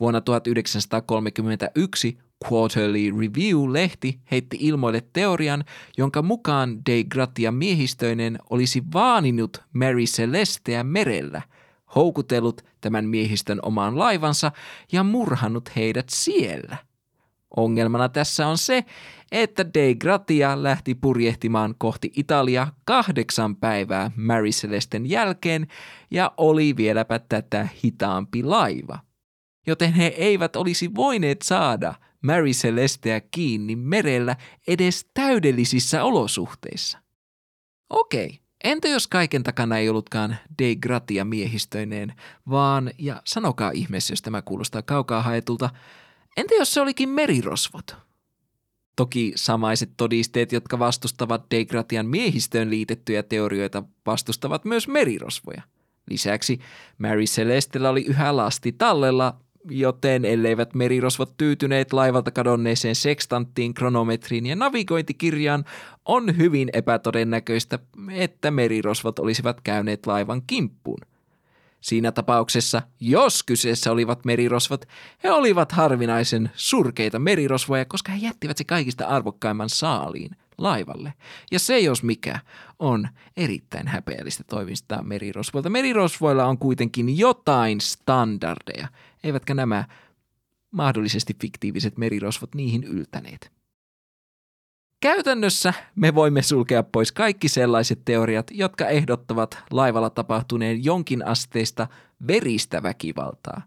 Vuonna 0.00 0.20
1931 0.20 2.18
Quarterly 2.52 3.10
Review-lehti 3.10 4.20
heitti 4.30 4.56
ilmoille 4.60 5.02
teorian, 5.12 5.64
jonka 5.98 6.22
mukaan 6.22 6.78
De 6.86 7.04
Gratia 7.04 7.52
miehistöinen 7.52 8.38
olisi 8.50 8.82
vaaninut 8.94 9.62
Mary 9.72 10.04
Celesteä 10.04 10.84
merellä, 10.84 11.42
houkutellut 11.94 12.64
tämän 12.80 13.08
miehistön 13.08 13.58
omaan 13.62 13.98
laivansa 13.98 14.52
ja 14.92 15.02
murhannut 15.02 15.76
heidät 15.76 16.08
siellä. 16.08 16.76
Ongelmana 17.56 18.08
tässä 18.08 18.46
on 18.46 18.58
se, 18.58 18.84
että 19.32 19.74
De 19.74 19.94
Gratia 19.94 20.62
lähti 20.62 20.94
purjehtimaan 20.94 21.74
kohti 21.78 22.12
Italia 22.16 22.68
kahdeksan 22.84 23.56
päivää 23.56 24.10
Mary 24.16 24.50
Celesten 24.50 25.10
jälkeen 25.10 25.66
ja 26.10 26.32
oli 26.36 26.76
vieläpä 26.76 27.18
tätä 27.18 27.68
hitaampi 27.84 28.42
laiva– 28.42 28.98
joten 29.66 29.92
he 29.92 30.06
eivät 30.06 30.56
olisi 30.56 30.94
voineet 30.94 31.42
saada 31.42 31.94
Mary 32.22 32.50
Celestea 32.50 33.20
kiinni 33.20 33.76
merellä 33.76 34.36
edes 34.68 35.06
täydellisissä 35.14 36.04
olosuhteissa. 36.04 36.98
Okei, 37.90 38.40
entä 38.64 38.88
jos 38.88 39.06
kaiken 39.06 39.42
takana 39.42 39.78
ei 39.78 39.88
ollutkaan 39.88 40.36
De 40.58 40.76
Gratia 40.76 41.24
miehistöineen, 41.24 42.14
vaan, 42.50 42.90
ja 42.98 43.22
sanokaa 43.24 43.70
ihmeessä, 43.70 44.12
jos 44.12 44.22
tämä 44.22 44.42
kuulostaa 44.42 44.82
kaukaa 44.82 45.22
haetulta, 45.22 45.70
entä 46.36 46.54
jos 46.54 46.74
se 46.74 46.80
olikin 46.80 47.08
merirosvot? 47.08 47.96
Toki 48.96 49.32
samaiset 49.36 49.90
todisteet, 49.96 50.52
jotka 50.52 50.78
vastustavat 50.78 51.44
De 51.50 51.64
Gratian 51.64 52.06
miehistöön 52.06 52.70
liitettyjä 52.70 53.22
teorioita, 53.22 53.82
vastustavat 54.06 54.64
myös 54.64 54.88
merirosvoja. 54.88 55.62
Lisäksi 56.10 56.60
Mary 56.98 57.24
Celestellä 57.24 57.90
oli 57.90 58.04
yhä 58.04 58.36
lasti 58.36 58.72
tallella, 58.72 59.40
joten 59.68 60.24
elleivät 60.24 60.74
merirosvot 60.74 61.36
tyytyneet 61.36 61.92
laivalta 61.92 62.30
kadonneeseen 62.30 62.94
sekstanttiin, 62.94 63.74
kronometriin 63.74 64.46
ja 64.46 64.56
navigointikirjaan, 64.56 65.64
on 66.04 66.36
hyvin 66.36 66.70
epätodennäköistä, 66.72 67.78
että 68.12 68.50
merirosvot 68.50 69.18
olisivat 69.18 69.60
käyneet 69.60 70.06
laivan 70.06 70.42
kimppuun. 70.46 71.00
Siinä 71.80 72.12
tapauksessa, 72.12 72.82
jos 73.00 73.42
kyseessä 73.42 73.92
olivat 73.92 74.24
merirosvot, 74.24 74.84
he 75.24 75.30
olivat 75.30 75.72
harvinaisen 75.72 76.50
surkeita 76.54 77.18
merirosvoja, 77.18 77.84
koska 77.84 78.12
he 78.12 78.18
jättivät 78.18 78.56
se 78.56 78.64
kaikista 78.64 79.06
arvokkaimman 79.06 79.68
saaliin 79.68 80.30
laivalle. 80.58 81.14
Ja 81.52 81.58
se 81.58 81.78
jos 81.78 82.02
mikä 82.02 82.38
on 82.78 83.08
erittäin 83.36 83.88
häpeällistä 83.88 84.44
toimistaa 84.44 85.02
merirosvoilta. 85.02 85.70
Merirosvoilla 85.70 86.46
on 86.46 86.58
kuitenkin 86.58 87.18
jotain 87.18 87.80
standardeja, 87.80 88.88
eivätkä 89.24 89.54
nämä 89.54 89.84
mahdollisesti 90.70 91.36
fiktiiviset 91.40 91.98
merirosvot 91.98 92.54
niihin 92.54 92.84
yltäneet. 92.84 93.52
Käytännössä 95.00 95.74
me 95.94 96.14
voimme 96.14 96.42
sulkea 96.42 96.82
pois 96.82 97.12
kaikki 97.12 97.48
sellaiset 97.48 98.04
teoriat, 98.04 98.46
jotka 98.50 98.88
ehdottavat 98.88 99.58
laivalla 99.70 100.10
tapahtuneen 100.10 100.84
jonkin 100.84 101.26
asteista 101.26 101.88
veristä 102.26 102.82
väkivaltaa. 102.82 103.62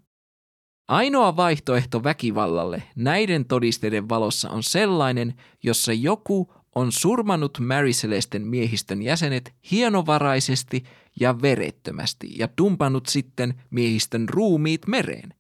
Ainoa 0.88 1.36
vaihtoehto 1.36 2.04
väkivallalle 2.04 2.84
näiden 2.96 3.46
todisteiden 3.46 4.10
valossa 4.10 4.50
on 4.50 4.64
sellainen, 4.64 5.34
jossa 5.64 5.94
joku 5.94 6.54
on 6.76 6.92
surmannut 6.92 7.60
Mary 7.60 7.90
Celesten 7.90 8.48
miehistön 8.48 9.02
jäsenet 9.02 9.54
hienovaraisesti 9.72 10.84
ja 11.20 11.42
verettömästi 11.42 12.38
ja 12.38 12.48
dumpannut 12.62 13.06
sitten 13.06 13.62
miehistön 13.70 14.30
ruumiit 14.30 14.88
mereen. 14.88 15.34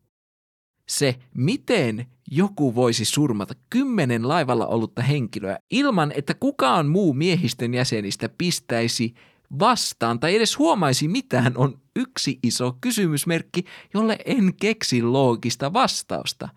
Se, 0.90 1.16
miten 1.34 2.06
joku 2.32 2.76
voisi 2.76 3.06
surmata 3.06 3.54
kymmenen 3.70 4.28
laivalla 4.28 4.68
ollutta 4.68 5.02
henkilöä 5.02 5.58
ilman, 5.72 6.12
että 6.16 6.34
kukaan 6.34 6.88
muu 6.88 7.14
miehistön 7.14 7.74
jäsenistä 7.74 8.30
pistäisi 8.30 9.14
vastaan 9.60 10.20
tai 10.20 10.36
edes 10.36 10.60
huomaisi 10.60 11.08
mitään, 11.08 11.58
on 11.58 11.82
yksi 11.96 12.40
iso 12.44 12.78
kysymysmerkki, 12.82 13.66
jolle 13.94 14.18
en 14.26 14.54
keksi 14.62 15.02
loogista 15.02 15.74
vastausta. 15.74 16.50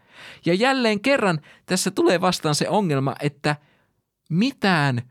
Ja 0.46 0.54
jälleen 0.54 1.00
kerran 1.00 1.40
tässä 1.66 1.90
tulee 1.90 2.20
vastaan 2.20 2.54
se 2.54 2.68
ongelma, 2.68 3.14
että– 3.20 3.56
mitään 4.30 5.02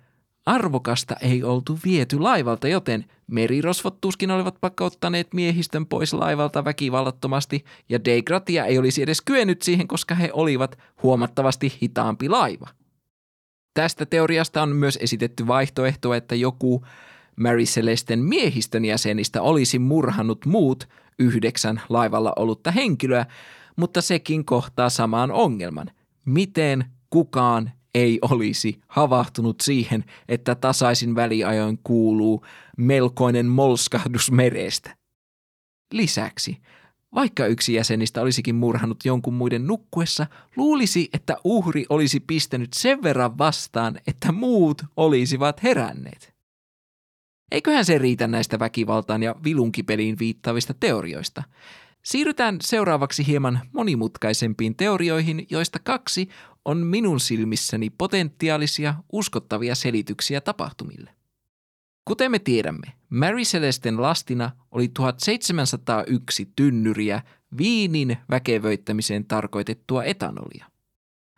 arvokasta 0.46 1.16
ei 1.22 1.44
oltu 1.44 1.80
viety 1.86 2.20
laivalta, 2.20 2.68
joten 2.68 3.06
merirosvot 3.28 4.02
tuskin 4.02 4.32
olivat 4.32 4.56
pakottaneet 4.62 5.34
miehistön 5.34 5.86
pois 5.86 6.14
laivalta 6.14 6.66
väkivallattomasti, 6.66 7.66
ja 7.90 8.06
Degratia 8.06 8.66
ei 8.66 8.78
olisi 8.78 9.02
edes 9.02 9.22
kyennyt 9.22 9.62
siihen, 9.62 9.88
koska 9.88 10.16
he 10.16 10.30
olivat 10.34 10.78
huomattavasti 11.04 11.78
hitaampi 11.82 12.30
laiva. 12.30 12.68
Tästä 13.74 14.06
teoriasta 14.06 14.64
on 14.64 14.70
myös 14.70 15.00
esitetty 15.02 15.48
vaihtoehto, 15.48 16.14
että 16.14 16.36
joku 16.36 16.86
Mary 17.36 17.64
Celesten 17.64 18.20
miehistön 18.20 18.86
jäsenistä 18.86 19.42
olisi 19.42 19.80
murhannut 19.80 20.46
muut 20.46 20.90
yhdeksän 21.20 21.82
laivalla 21.90 22.34
ollutta 22.36 22.72
henkilöä, 22.72 23.26
mutta 23.76 24.02
sekin 24.02 24.46
kohtaa 24.46 24.90
samaan 24.90 25.32
ongelman. 25.32 25.92
Miten 26.26 26.86
kukaan 27.10 27.72
ei 27.96 28.20
olisi 28.22 28.82
havahtunut 28.88 29.62
siihen, 29.62 30.04
että 30.30 30.56
tasaisin 30.56 31.16
väliajoin 31.16 31.80
kuuluu 31.84 32.46
melkoinen 32.78 33.46
molskahdus 33.46 34.32
merestä. 34.32 34.98
Lisäksi, 35.94 36.58
vaikka 37.16 37.46
yksi 37.46 37.74
jäsenistä 37.74 38.22
olisikin 38.22 38.56
murhannut 38.56 39.06
jonkun 39.06 39.34
muiden 39.34 39.68
nukkuessa, 39.68 40.28
luulisi, 40.56 41.10
että 41.14 41.38
uhri 41.44 41.86
olisi 41.90 42.20
pistänyt 42.20 42.74
sen 42.74 43.04
verran 43.04 43.38
vastaan, 43.38 44.00
että 44.08 44.32
muut 44.32 44.82
olisivat 44.98 45.64
heränneet. 45.64 46.36
Eiköhän 47.52 47.86
se 47.86 47.98
riitä 47.98 48.28
näistä 48.28 48.60
väkivaltaan 48.60 49.24
ja 49.24 49.36
vilunkipeliin 49.44 50.20
viittaavista 50.20 50.74
teorioista. 50.74 51.44
Siirrytään 52.06 52.58
seuraavaksi 52.62 53.28
hieman 53.28 53.60
monimutkaisempiin 53.74 54.76
teorioihin, 54.76 55.48
joista 55.50 55.80
kaksi 55.84 56.30
on 56.66 56.78
minun 56.78 57.20
silmissäni 57.20 57.90
potentiaalisia, 57.90 58.96
uskottavia 59.12 59.76
selityksiä 59.76 60.42
tapahtumille. 60.42 61.10
Kuten 62.06 62.32
me 62.32 62.40
tiedämme, 62.40 62.94
Mary 63.10 63.42
Celesten 63.42 64.02
lastina 64.02 64.52
oli 64.72 64.88
1701 64.88 66.52
tynnyriä 66.56 67.22
viinin 67.58 68.18
väkevöittämiseen 68.30 69.26
tarkoitettua 69.26 70.04
etanolia. 70.04 70.66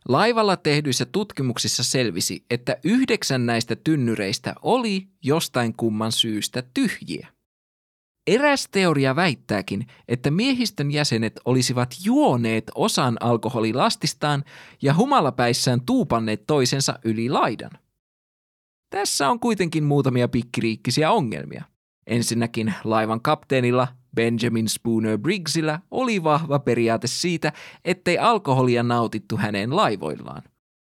Laivalla 0.07 0.57
tehdyissä 0.57 1.05
tutkimuksissa 1.05 1.84
selvisi, 1.84 2.45
että 2.49 2.78
yhdeksän 2.84 3.45
näistä 3.45 3.75
tynnyreistä 3.75 4.55
oli 4.61 5.07
jostain 5.23 5.73
kumman 5.73 6.11
syystä 6.11 6.63
tyhjiä. 6.73 7.28
Eräs 8.28 8.67
teoria 8.71 9.15
väittääkin, 9.15 9.88
että 10.07 10.32
miehistön 10.32 10.91
jäsenet 10.91 11.39
olisivat 11.45 11.95
juoneet 12.03 12.71
osan 12.75 13.17
alkoholilastistaan 13.19 14.43
ja 14.82 14.93
humalapäissään 14.93 15.82
tuupanneet 15.82 16.43
toisensa 16.47 16.99
yli 17.03 17.30
laidan. 17.30 17.71
Tässä 18.89 19.30
on 19.30 19.39
kuitenkin 19.39 19.84
muutamia 19.84 20.28
pikkiriikkisiä 20.28 21.11
ongelmia. 21.11 21.63
Ensinnäkin 22.07 22.73
laivan 22.84 23.21
kapteenilla 23.21 23.88
Benjamin 24.15 24.69
Spooner 24.69 25.17
Briggsillä 25.17 25.80
oli 25.91 26.23
vahva 26.23 26.59
periaate 26.59 27.07
siitä, 27.07 27.53
ettei 27.86 28.17
alkoholia 28.17 28.84
nautittu 28.84 29.38
hänen 29.38 29.75
laivoillaan. 29.75 30.43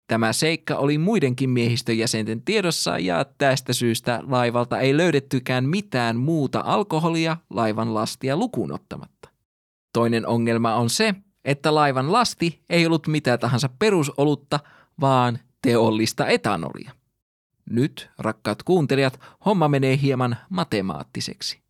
Tämä 0.07 0.33
seikka 0.33 0.75
oli 0.75 0.97
muidenkin 0.97 1.49
miehistön 1.49 1.97
jäsenten 1.97 2.41
tiedossa 2.41 2.99
ja 2.99 3.25
tästä 3.37 3.73
syystä 3.73 4.23
laivalta 4.27 4.79
ei 4.79 4.97
löydettykään 4.97 5.65
mitään 5.65 6.17
muuta 6.17 6.63
alkoholia 6.65 7.37
laivan 7.49 7.93
lastia 7.93 8.37
lukuun 8.37 8.71
ottamatta. 8.71 9.29
Toinen 9.93 10.27
ongelma 10.27 10.75
on 10.75 10.89
se, 10.89 11.15
että 11.45 11.75
laivan 11.75 12.11
lasti 12.11 12.63
ei 12.69 12.85
ollut 12.85 13.07
mitä 13.07 13.37
tahansa 13.37 13.69
perusolutta, 13.79 14.59
vaan 15.01 15.39
teollista 15.61 16.27
etanolia. 16.27 16.91
Nyt, 17.69 18.09
rakkaat 18.19 18.63
kuuntelijat, 18.63 19.19
homma 19.45 19.67
menee 19.67 19.99
hieman 20.01 20.37
matemaattiseksi. 20.49 21.64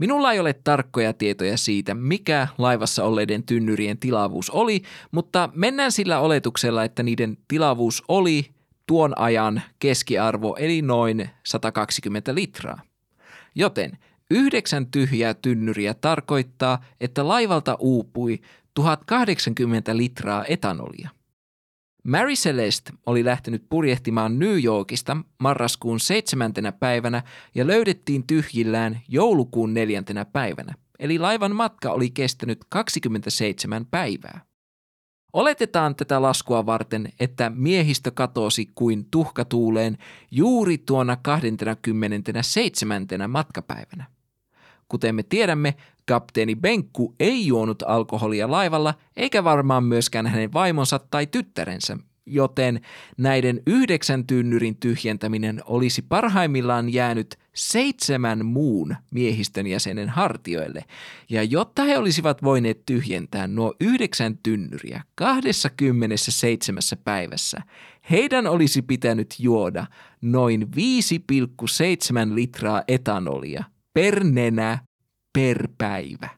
Minulla 0.00 0.32
ei 0.32 0.40
ole 0.40 0.52
tarkkoja 0.52 1.12
tietoja 1.12 1.56
siitä, 1.56 1.94
mikä 1.94 2.48
laivassa 2.58 3.04
olleiden 3.04 3.42
tynnyrien 3.42 3.98
tilavuus 3.98 4.50
oli, 4.50 4.82
mutta 5.10 5.48
mennään 5.54 5.92
sillä 5.92 6.20
oletuksella, 6.20 6.84
että 6.84 7.02
niiden 7.02 7.38
tilavuus 7.48 8.02
oli 8.08 8.50
tuon 8.86 9.18
ajan 9.18 9.62
keskiarvo 9.78 10.56
eli 10.58 10.82
noin 10.82 11.30
120 11.46 12.34
litraa. 12.34 12.80
Joten 13.54 13.98
yhdeksän 14.30 14.86
tyhjää 14.86 15.34
tynnyriä 15.34 15.94
tarkoittaa, 15.94 16.84
että 17.00 17.28
laivalta 17.28 17.76
uupui 17.80 18.40
1080 18.74 19.96
litraa 19.96 20.44
etanolia. 20.48 21.08
Mary 22.04 22.34
Celeste 22.34 22.92
oli 23.06 23.24
lähtenyt 23.24 23.64
purjehtimaan 23.68 24.38
New 24.38 24.64
Yorkista 24.64 25.16
marraskuun 25.38 26.00
seitsemäntenä 26.00 26.72
päivänä 26.72 27.22
ja 27.54 27.66
löydettiin 27.66 28.26
tyhjillään 28.26 29.00
joulukuun 29.08 29.74
neljäntenä 29.74 30.24
päivänä, 30.24 30.74
eli 30.98 31.18
laivan 31.18 31.56
matka 31.56 31.92
oli 31.92 32.10
kestänyt 32.10 32.58
27 32.68 33.86
päivää. 33.86 34.40
Oletetaan 35.32 35.94
tätä 35.94 36.22
laskua 36.22 36.66
varten, 36.66 37.12
että 37.20 37.52
miehistö 37.54 38.10
katosi 38.10 38.70
kuin 38.74 39.06
tuhkatuuleen 39.10 39.98
juuri 40.30 40.78
tuona 40.78 41.16
27. 41.16 43.06
matkapäivänä. 43.28 44.19
Kuten 44.90 45.14
me 45.14 45.22
tiedämme, 45.22 45.74
kapteeni 46.06 46.56
Benkku 46.56 47.14
ei 47.20 47.46
juonut 47.46 47.82
alkoholia 47.86 48.50
laivalla, 48.50 48.94
eikä 49.16 49.44
varmaan 49.44 49.84
myöskään 49.84 50.26
hänen 50.26 50.52
vaimonsa 50.52 51.00
tai 51.10 51.26
tyttärensä, 51.26 51.96
joten 52.26 52.80
näiden 53.16 53.62
yhdeksän 53.66 54.26
tynnyrin 54.26 54.76
tyhjentäminen 54.76 55.60
olisi 55.64 56.02
parhaimmillaan 56.02 56.92
jäänyt 56.92 57.38
seitsemän 57.54 58.46
muun 58.46 58.96
miehistön 59.10 59.66
jäsenen 59.66 60.08
hartioille. 60.08 60.84
Ja 61.28 61.42
jotta 61.42 61.82
he 61.84 61.98
olisivat 61.98 62.42
voineet 62.42 62.86
tyhjentää 62.86 63.46
nuo 63.46 63.74
yhdeksän 63.80 64.38
tynnyriä 64.42 65.02
27 65.14 66.80
päivässä, 67.04 67.62
heidän 68.10 68.46
olisi 68.46 68.82
pitänyt 68.82 69.34
juoda 69.38 69.86
noin 70.22 70.62
5,7 70.62 72.34
litraa 72.34 72.82
etanolia 72.88 73.64
per 73.94 74.24
nenä 74.24 74.78
per 75.32 75.68
päivä. 75.78 76.28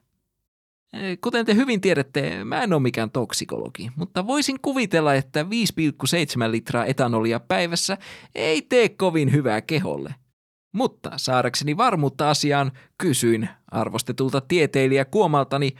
Kuten 1.21 1.45
te 1.45 1.55
hyvin 1.55 1.81
tiedätte, 1.81 2.43
mä 2.43 2.63
en 2.63 2.73
ole 2.73 2.81
mikään 2.81 3.11
toksikologi, 3.11 3.91
mutta 3.95 4.27
voisin 4.27 4.59
kuvitella, 4.61 5.13
että 5.13 5.43
5,7 5.43 6.51
litraa 6.51 6.85
etanolia 6.85 7.39
päivässä 7.39 7.97
ei 8.35 8.61
tee 8.61 8.89
kovin 8.89 9.31
hyvää 9.31 9.61
keholle. 9.61 10.15
Mutta 10.71 11.11
saadakseni 11.17 11.77
varmuutta 11.77 12.29
asiaan 12.29 12.71
kysyin 12.97 13.49
arvostetulta 13.71 14.41
tieteilijä 14.41 15.05
Kuomaltani, 15.05 15.71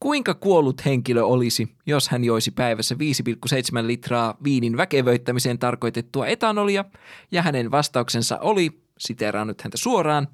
kuinka 0.00 0.34
kuollut 0.34 0.84
henkilö 0.84 1.24
olisi, 1.24 1.76
jos 1.86 2.08
hän 2.08 2.24
joisi 2.24 2.50
päivässä 2.50 2.94
5,7 2.94 3.86
litraa 3.86 4.36
viinin 4.44 4.76
väkevöittämiseen 4.76 5.58
tarkoitettua 5.58 6.26
etanolia, 6.26 6.84
ja 7.30 7.42
hänen 7.42 7.70
vastauksensa 7.70 8.38
oli, 8.38 8.82
siteraan 8.98 9.46
nyt 9.46 9.62
häntä 9.62 9.76
suoraan, 9.76 10.28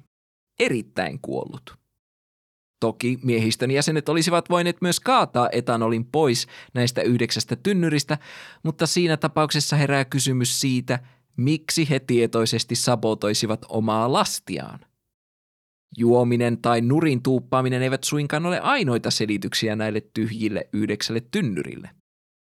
erittäin 0.59 1.19
kuollut. 1.21 1.77
Toki 2.79 3.19
miehistön 3.23 3.71
jäsenet 3.71 4.09
olisivat 4.09 4.49
voineet 4.49 4.81
myös 4.81 4.99
kaataa 4.99 5.49
etanolin 5.51 6.05
pois 6.05 6.47
näistä 6.73 7.01
yhdeksästä 7.01 7.55
tunnyristä, 7.55 8.17
mutta 8.63 8.87
siinä 8.87 9.17
tapauksessa 9.17 9.75
herää 9.75 10.05
kysymys 10.05 10.61
siitä, 10.61 10.99
miksi 11.37 11.89
he 11.89 11.99
tietoisesti 11.99 12.75
sabotoisivat 12.75 13.65
omaa 13.69 14.13
lastiaan. 14.13 14.79
Juominen 15.97 16.57
tai 16.57 16.81
nurin 16.81 17.23
tuuppaaminen 17.23 17.81
eivät 17.81 18.03
suinkaan 18.03 18.45
ole 18.45 18.59
ainoita 18.59 19.11
selityksiä 19.11 19.75
näille 19.75 20.01
tyhjille 20.13 20.69
yhdeksälle 20.73 21.21
tynnyrille. 21.31 21.89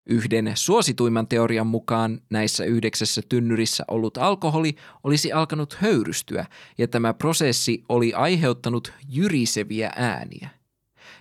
Yhden 0.09 0.51
suosituimman 0.55 1.27
teorian 1.27 1.67
mukaan 1.67 2.21
näissä 2.29 2.65
yhdeksässä 2.65 3.21
tynnyrissä 3.29 3.83
ollut 3.87 4.17
alkoholi 4.17 4.75
olisi 5.03 5.31
alkanut 5.31 5.73
höyrystyä 5.73 6.45
ja 6.77 6.87
tämä 6.87 7.13
prosessi 7.13 7.83
oli 7.89 8.13
aiheuttanut 8.13 8.93
jyriseviä 9.09 9.91
ääniä. 9.95 10.49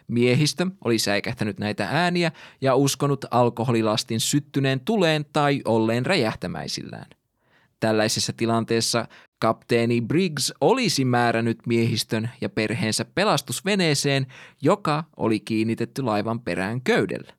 Miehistö 0.08 0.66
oli 0.84 0.98
säikähtänyt 0.98 1.58
näitä 1.58 1.88
ääniä 1.90 2.32
ja 2.60 2.74
uskonut 2.74 3.24
alkoholilastin 3.30 4.20
syttyneen 4.20 4.80
tuleen 4.80 5.26
tai 5.32 5.62
olleen 5.64 6.06
räjähtämäisillään. 6.06 7.06
Tällaisessa 7.80 8.32
tilanteessa 8.32 9.08
kapteeni 9.38 10.00
Briggs 10.00 10.52
olisi 10.60 11.04
määrännyt 11.04 11.58
miehistön 11.66 12.30
ja 12.40 12.48
perheensä 12.48 13.04
pelastusveneeseen, 13.04 14.26
joka 14.62 15.04
oli 15.16 15.40
kiinnitetty 15.40 16.02
laivan 16.02 16.40
perään 16.40 16.80
köydellä. 16.80 17.37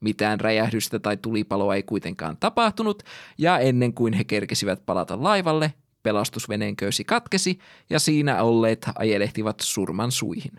Mitään 0.00 0.40
räjähdystä 0.40 0.98
tai 0.98 1.16
tulipaloa 1.16 1.74
ei 1.74 1.82
kuitenkaan 1.82 2.36
tapahtunut, 2.40 3.02
ja 3.38 3.58
ennen 3.58 3.94
kuin 3.94 4.12
he 4.12 4.24
kerkesivät 4.24 4.86
palata 4.86 5.22
laivalle, 5.22 5.74
pelastusveneen 6.02 6.76
köysi 6.76 7.04
katkesi 7.04 7.58
ja 7.90 7.98
siinä 7.98 8.42
olleet 8.42 8.86
ajelehtivat 8.94 9.60
surman 9.60 10.12
suihin. 10.12 10.52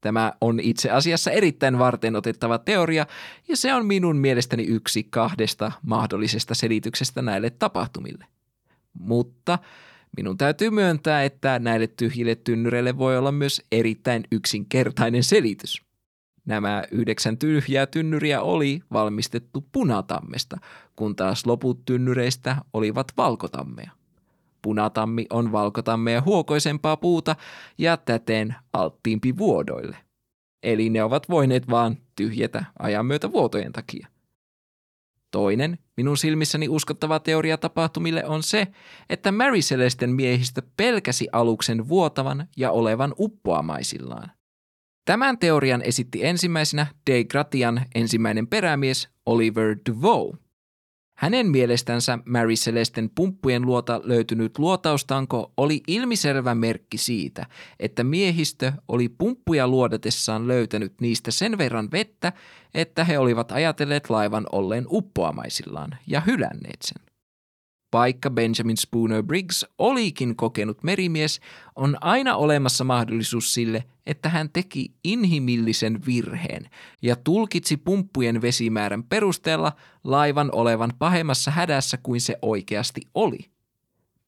Tämä 0.00 0.32
on 0.40 0.60
itse 0.60 0.90
asiassa 0.90 1.30
erittäin 1.30 1.78
varten 1.78 2.16
otettava 2.16 2.58
teoria, 2.58 3.06
ja 3.48 3.56
se 3.56 3.74
on 3.74 3.86
minun 3.86 4.16
mielestäni 4.16 4.62
yksi 4.62 5.04
kahdesta 5.04 5.72
mahdollisesta 5.82 6.54
selityksestä 6.54 7.22
näille 7.22 7.50
tapahtumille. 7.50 8.26
Mutta 8.98 9.58
minun 10.16 10.38
täytyy 10.38 10.70
myöntää, 10.70 11.24
että 11.24 11.58
näille 11.58 11.86
tyhjille 11.86 12.34
tynnyreille 12.34 12.98
voi 12.98 13.18
olla 13.18 13.32
myös 13.32 13.62
erittäin 13.72 14.24
yksinkertainen 14.32 15.24
selitys– 15.24 15.82
Nämä 16.46 16.82
yhdeksän 16.90 17.38
tyhjää 17.38 17.86
tynnyriä 17.86 18.40
oli 18.40 18.80
valmistettu 18.92 19.66
punatammesta, 19.72 20.56
kun 20.96 21.16
taas 21.16 21.46
loput 21.46 21.84
tynnyreistä 21.84 22.56
olivat 22.72 23.12
valkotammea. 23.16 23.90
Punatammi 24.62 25.26
on 25.30 25.52
valkotammea 25.52 26.22
huokoisempaa 26.22 26.96
puuta 26.96 27.36
ja 27.78 27.96
täten 27.96 28.54
alttiimpi 28.72 29.36
vuodoille. 29.36 29.96
Eli 30.62 30.90
ne 30.90 31.02
ovat 31.02 31.28
voineet 31.28 31.70
vaan 31.70 31.96
tyhjetä 32.16 32.64
ajan 32.78 33.06
myötä 33.06 33.32
vuotojen 33.32 33.72
takia. 33.72 34.08
Toinen, 35.30 35.78
minun 35.96 36.16
silmissäni 36.16 36.68
uskottava 36.68 37.18
teoria 37.18 37.58
tapahtumille 37.58 38.26
on 38.26 38.42
se, 38.42 38.66
että 39.10 39.32
Mary 39.32 39.58
Celesten 39.58 40.10
miehistö 40.10 40.62
pelkäsi 40.76 41.28
aluksen 41.32 41.88
vuotavan 41.88 42.48
ja 42.56 42.70
olevan 42.70 43.14
uppoamaisillaan. 43.18 44.30
Tämän 45.04 45.38
teorian 45.38 45.82
esitti 45.82 46.24
ensimmäisenä 46.24 46.86
De 47.10 47.24
Gratian 47.24 47.80
ensimmäinen 47.94 48.46
perämies 48.46 49.08
Oliver 49.26 49.76
Duveau. 49.90 50.34
Hänen 51.16 51.50
mielestänsä 51.50 52.18
Mary 52.26 52.54
Celesten 52.54 53.10
pumppujen 53.14 53.62
luota 53.62 54.00
löytynyt 54.04 54.58
luotaustanko 54.58 55.52
oli 55.56 55.80
ilmiselvä 55.86 56.54
merkki 56.54 56.98
siitä, 56.98 57.46
että 57.80 58.04
miehistö 58.04 58.72
oli 58.88 59.08
pumppuja 59.08 59.68
luodatessaan 59.68 60.48
löytänyt 60.48 61.00
niistä 61.00 61.30
sen 61.30 61.58
verran 61.58 61.88
vettä, 61.92 62.32
että 62.74 63.04
he 63.04 63.18
olivat 63.18 63.52
ajatelleet 63.52 64.10
laivan 64.10 64.46
olleen 64.52 64.86
uppoamaisillaan 64.90 65.96
ja 66.06 66.20
hylänneet 66.20 66.82
sen. 66.82 67.11
Vaikka 67.92 68.30
Benjamin 68.30 68.76
Spooner 68.76 69.22
Briggs 69.22 69.66
olikin 69.78 70.36
kokenut 70.36 70.82
merimies, 70.82 71.40
on 71.76 71.96
aina 72.00 72.36
olemassa 72.36 72.84
mahdollisuus 72.84 73.54
sille, 73.54 73.84
että 74.06 74.28
hän 74.28 74.50
teki 74.52 74.94
inhimillisen 75.04 76.06
virheen 76.06 76.70
ja 77.02 77.16
tulkitsi 77.16 77.76
pumppujen 77.76 78.42
vesimäärän 78.42 79.04
perusteella 79.04 79.72
laivan 80.04 80.50
olevan 80.52 80.92
pahemmassa 80.98 81.50
hädässä 81.50 81.98
kuin 82.02 82.20
se 82.20 82.38
oikeasti 82.42 83.00
oli. 83.14 83.38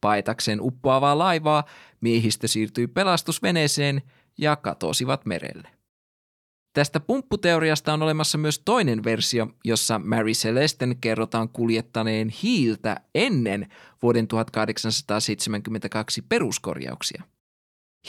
Paetakseen 0.00 0.60
uppoavaa 0.60 1.18
laivaa 1.18 1.64
miehistä 2.00 2.46
siirtyi 2.46 2.86
pelastusveneeseen 2.86 4.02
ja 4.38 4.56
katosivat 4.56 5.26
merelle. 5.26 5.68
Tästä 6.74 7.00
pumpputeoriasta 7.00 7.92
on 7.92 8.02
olemassa 8.02 8.38
myös 8.38 8.58
toinen 8.64 9.04
versio, 9.04 9.48
jossa 9.64 9.98
Mary 10.04 10.32
Celesten 10.32 10.96
kerrotaan 11.00 11.48
kuljettaneen 11.48 12.28
hiiltä 12.28 13.00
ennen 13.14 13.66
vuoden 14.02 14.28
1872 14.28 16.22
peruskorjauksia. 16.22 17.22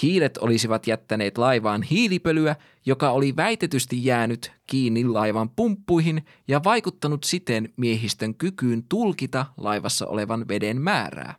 Hiilet 0.01 0.38
olisivat 0.38 0.88
jättäneet 0.88 1.38
laivaan 1.38 1.84
hiilipölyä, 1.84 2.55
joka 2.86 3.09
oli 3.09 3.36
väitetysti 3.36 4.05
jäänyt 4.05 4.51
kiinni 4.68 5.05
laivan 5.05 5.49
pumppuihin 5.49 6.26
ja 6.47 6.63
vaikuttanut 6.63 7.24
siten 7.24 7.74
miehistön 7.78 8.36
kykyyn 8.36 8.84
tulkita 8.89 9.45
laivassa 9.57 10.07
olevan 10.07 10.47
veden 10.47 10.82
määrää. 10.82 11.36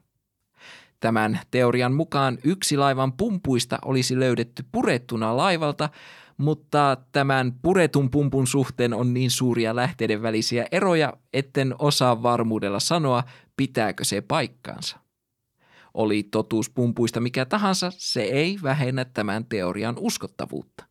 Tämän 1.00 1.40
teorian 1.50 1.92
mukaan 1.92 2.38
yksi 2.44 2.76
laivan 2.76 3.12
pumpuista 3.12 3.78
olisi 3.84 4.20
löydetty 4.20 4.64
purettuna 4.72 5.36
laivalta, 5.36 5.88
mutta 6.36 6.96
tämän 7.12 7.52
puretun 7.62 8.10
pumpun 8.10 8.46
suhteen 8.46 8.94
on 8.94 9.14
niin 9.14 9.30
suuria 9.30 9.76
lähteiden 9.76 10.22
välisiä 10.22 10.66
eroja, 10.72 11.12
etten 11.32 11.74
osaa 11.78 12.22
varmuudella 12.22 12.80
sanoa, 12.80 13.24
pitääkö 13.56 14.04
se 14.04 14.20
paikkaansa. 14.20 14.98
Oli 15.94 16.22
totuus 16.22 16.70
pumpuista 16.70 17.20
mikä 17.20 17.44
tahansa, 17.44 17.92
se 17.96 18.22
ei 18.22 18.58
vähennä 18.62 19.04
tämän 19.04 19.44
teorian 19.44 19.94
uskottavuutta. 19.98 20.84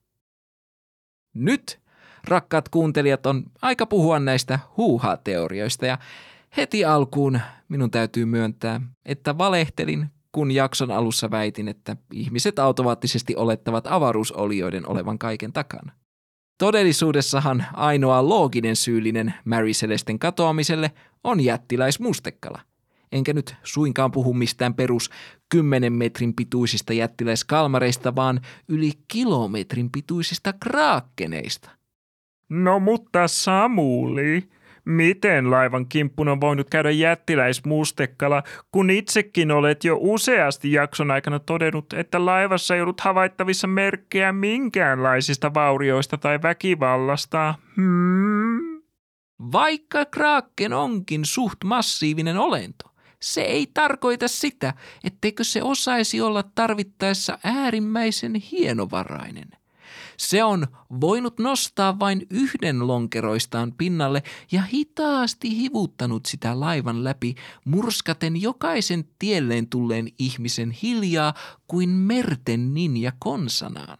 Nyt, 1.33 1.79
rakkaat 2.23 2.69
kuuntelijat, 2.69 3.25
on 3.25 3.43
aika 3.61 3.85
puhua 3.85 4.19
näistä 4.19 4.59
huuhaa-teorioista 4.77 5.85
ja 5.85 5.97
heti 6.57 6.85
alkuun 6.85 7.39
minun 7.69 7.91
täytyy 7.91 8.25
myöntää, 8.25 8.81
että 9.05 9.37
valehtelin, 9.37 10.09
kun 10.35 10.51
jakson 10.51 10.91
alussa 10.91 11.31
väitin, 11.31 11.67
että 11.67 11.97
ihmiset 12.13 12.59
automaattisesti 12.59 13.35
olettavat 13.35 13.87
avaruusolioiden 13.87 14.89
olevan 14.89 15.19
kaiken 15.19 15.53
takana. 15.53 15.91
Todellisuudessahan 16.57 17.65
ainoa 17.73 18.29
looginen 18.29 18.75
syyllinen 18.75 19.33
Mary 19.45 19.71
Celesten 19.71 20.19
katoamiselle 20.19 20.91
on 21.23 21.39
jättiläismustekala– 21.41 22.61
enkä 23.11 23.33
nyt 23.33 23.55
suinkaan 23.63 24.11
puhu 24.11 24.33
mistään 24.33 24.73
perus 24.73 25.09
10 25.49 25.93
metrin 25.93 26.33
pituisista 26.33 26.93
jättiläiskalmareista, 26.93 28.15
vaan 28.15 28.41
yli 28.67 28.91
kilometrin 29.07 29.91
pituisista 29.91 30.53
kraakkeneista. 30.53 31.69
No 32.49 32.79
mutta 32.79 33.27
Samuli, 33.27 34.49
miten 34.85 35.51
laivan 35.51 35.85
kimppun 35.85 36.27
on 36.27 36.41
voinut 36.41 36.69
käydä 36.69 36.91
jättiläismustekala, 36.91 38.43
kun 38.71 38.89
itsekin 38.89 39.51
olet 39.51 39.83
jo 39.83 39.97
useasti 39.99 40.71
jakson 40.71 41.11
aikana 41.11 41.39
todennut, 41.39 41.93
että 41.93 42.25
laivassa 42.25 42.75
ei 42.75 42.81
ollut 42.81 43.01
havaittavissa 43.01 43.67
merkkejä 43.67 44.31
minkäänlaisista 44.31 45.53
vaurioista 45.53 46.17
tai 46.17 46.39
väkivallasta? 46.43 47.55
Hmm? 47.75 48.81
Vaikka 49.51 50.05
Kraken 50.05 50.73
onkin 50.73 51.25
suht 51.25 51.63
massiivinen 51.63 52.37
olento, 52.37 52.91
se 53.21 53.41
ei 53.41 53.67
tarkoita 53.73 54.27
sitä, 54.27 54.73
etteikö 55.03 55.43
se 55.43 55.63
osaisi 55.63 56.21
olla 56.21 56.43
tarvittaessa 56.55 57.39
äärimmäisen 57.43 58.35
hienovarainen. 58.35 59.47
Se 60.17 60.43
on 60.43 60.67
voinut 61.01 61.39
nostaa 61.39 61.99
vain 61.99 62.27
yhden 62.29 62.87
lonkeroistaan 62.87 63.73
pinnalle 63.77 64.23
ja 64.51 64.61
hitaasti 64.61 65.57
hivuttanut 65.57 66.25
sitä 66.25 66.59
laivan 66.59 67.03
läpi, 67.03 67.35
murskaten 67.65 68.41
jokaisen 68.41 69.05
tielleen 69.19 69.67
tulleen 69.67 70.07
ihmisen 70.19 70.71
hiljaa 70.71 71.33
kuin 71.67 71.89
merten 71.89 72.73
ninja 72.73 73.11
konsanaan. 73.19 73.97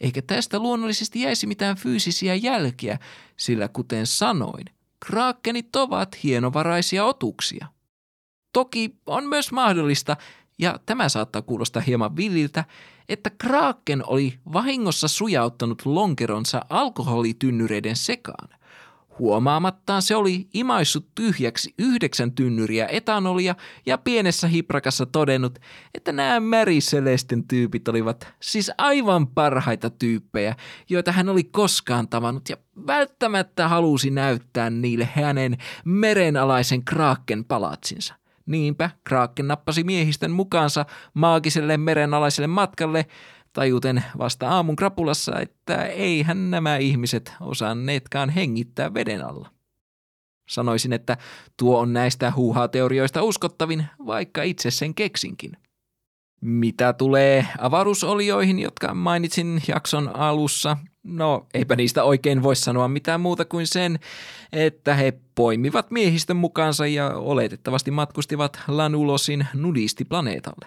Eikä 0.00 0.22
tästä 0.22 0.58
luonnollisesti 0.58 1.20
jäisi 1.20 1.46
mitään 1.46 1.76
fyysisiä 1.76 2.34
jälkiä, 2.34 2.98
sillä 3.36 3.68
kuten 3.68 4.06
sanoin, 4.06 4.64
kraakkenit 5.06 5.76
ovat 5.76 6.22
hienovaraisia 6.22 7.04
otuksia. 7.04 7.66
Toki 8.52 8.96
on 9.06 9.24
myös 9.24 9.52
mahdollista, 9.52 10.16
ja 10.58 10.80
tämä 10.86 11.08
saattaa 11.08 11.42
kuulostaa 11.42 11.82
hieman 11.82 12.16
villiltä, 12.16 12.64
että 13.08 13.30
Kraken 13.38 14.02
oli 14.06 14.38
vahingossa 14.52 15.08
sujauttanut 15.08 15.86
lonkeronsa 15.86 16.62
alkoholitynnyreiden 16.70 17.96
sekaan. 17.96 18.48
Huomaamattaan 19.18 20.02
se 20.02 20.16
oli 20.16 20.48
imaissut 20.54 21.06
tyhjäksi 21.14 21.74
yhdeksän 21.78 22.32
tynnyriä 22.32 22.86
etanolia 22.86 23.54
ja 23.86 23.98
pienessä 23.98 24.48
hiprakassa 24.48 25.06
todennut, 25.06 25.58
että 25.94 26.12
nämä 26.12 26.40
Mary 26.40 26.78
Celesten 26.78 27.48
tyypit 27.48 27.88
olivat 27.88 28.26
siis 28.40 28.70
aivan 28.78 29.26
parhaita 29.26 29.90
tyyppejä, 29.90 30.56
joita 30.88 31.12
hän 31.12 31.28
oli 31.28 31.44
koskaan 31.44 32.08
tavannut 32.08 32.48
ja 32.48 32.56
välttämättä 32.86 33.68
halusi 33.68 34.10
näyttää 34.10 34.70
niille 34.70 35.08
hänen 35.14 35.56
merenalaisen 35.84 36.84
Kraken 36.84 37.44
palatsinsa– 37.44 38.14
Niinpä 38.46 38.90
Kraken 39.04 39.48
nappasi 39.48 39.84
miehistön 39.84 40.30
mukaansa 40.30 40.86
maagiselle 41.14 41.76
merenalaiselle 41.76 42.46
matkalle, 42.46 43.06
tajuten 43.52 44.04
vasta 44.18 44.48
aamun 44.48 44.76
krapulassa, 44.76 45.40
että 45.40 45.84
eihän 45.84 46.50
nämä 46.50 46.76
ihmiset 46.76 47.32
osanneetkaan 47.40 48.30
hengittää 48.30 48.94
veden 48.94 49.24
alla. 49.24 49.50
Sanoisin, 50.48 50.92
että 50.92 51.16
tuo 51.56 51.78
on 51.78 51.92
näistä 51.92 52.32
huuhaa-teorioista 52.36 53.22
uskottavin, 53.22 53.86
vaikka 54.06 54.42
itse 54.42 54.70
sen 54.70 54.94
keksinkin. 54.94 55.52
Mitä 56.40 56.92
tulee 56.92 57.46
avaruusolioihin, 57.58 58.58
jotka 58.58 58.94
mainitsin 58.94 59.62
jakson 59.68 60.16
alussa, 60.16 60.76
no 61.06 61.46
eipä 61.54 61.76
niistä 61.76 62.04
oikein 62.04 62.42
voi 62.42 62.56
sanoa 62.56 62.88
mitään 62.88 63.20
muuta 63.20 63.44
kuin 63.44 63.66
sen, 63.66 63.98
että 64.52 64.94
he 64.94 65.12
poimivat 65.34 65.90
miehistön 65.90 66.36
mukaansa 66.36 66.86
ja 66.86 67.08
oletettavasti 67.16 67.90
matkustivat 67.90 68.60
Lanulosin 68.68 69.46
nudistiplaneetalle. 69.54 70.66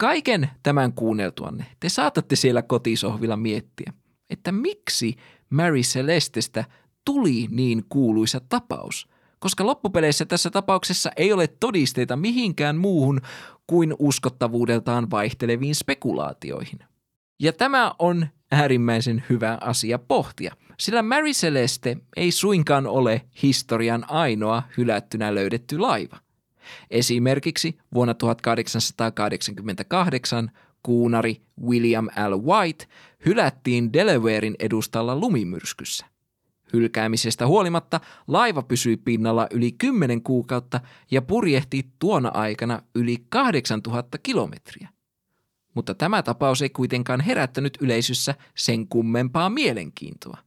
Kaiken 0.00 0.50
tämän 0.62 0.92
kuunneltuanne 0.92 1.66
te 1.80 1.88
saatatte 1.88 2.36
siellä 2.36 2.62
kotisohvilla 2.62 3.36
miettiä, 3.36 3.92
että 4.30 4.52
miksi 4.52 5.16
Mary 5.50 5.80
Celestestä 5.80 6.64
tuli 7.04 7.46
niin 7.50 7.84
kuuluisa 7.88 8.40
tapaus– 8.48 9.08
koska 9.38 9.66
loppupeleissä 9.66 10.24
tässä 10.24 10.50
tapauksessa 10.50 11.10
ei 11.16 11.32
ole 11.32 11.46
todisteita 11.46 12.16
mihinkään 12.16 12.76
muuhun 12.76 13.20
kuin 13.66 13.94
uskottavuudeltaan 13.98 15.10
vaihteleviin 15.10 15.74
spekulaatioihin. 15.74 16.78
Ja 17.40 17.52
tämä 17.52 17.94
on 17.98 18.26
äärimmäisen 18.52 19.24
hyvä 19.30 19.58
asia 19.60 19.98
pohtia, 19.98 20.54
sillä 20.78 21.02
Mary 21.02 21.30
Celeste 21.30 21.96
ei 22.16 22.30
suinkaan 22.30 22.86
ole 22.86 23.22
historian 23.42 24.10
ainoa 24.10 24.62
hylättynä 24.76 25.34
löydetty 25.34 25.78
laiva. 25.78 26.18
Esimerkiksi 26.90 27.78
vuonna 27.94 28.14
1888 28.14 30.50
kuunari 30.82 31.42
William 31.66 32.06
L. 32.06 32.52
White 32.52 32.86
hylättiin 33.26 33.92
Delawarein 33.92 34.54
edustalla 34.58 35.16
lumimyrskyssä. 35.16 36.06
Hylkäämisestä 36.72 37.46
huolimatta 37.46 38.00
laiva 38.26 38.62
pysyi 38.62 38.96
pinnalla 38.96 39.46
yli 39.50 39.72
10 39.72 40.22
kuukautta 40.22 40.80
ja 41.10 41.22
purjehti 41.22 41.86
tuona 41.98 42.28
aikana 42.28 42.82
yli 42.94 43.16
8000 43.28 44.18
kilometriä. 44.18 44.88
Mutta 45.78 45.94
tämä 45.94 46.22
tapaus 46.22 46.62
ei 46.62 46.70
kuitenkaan 46.70 47.20
herättänyt 47.20 47.78
yleisössä 47.80 48.34
sen 48.54 48.88
kummempaa 48.88 49.50
mielenkiintoa. 49.50 50.38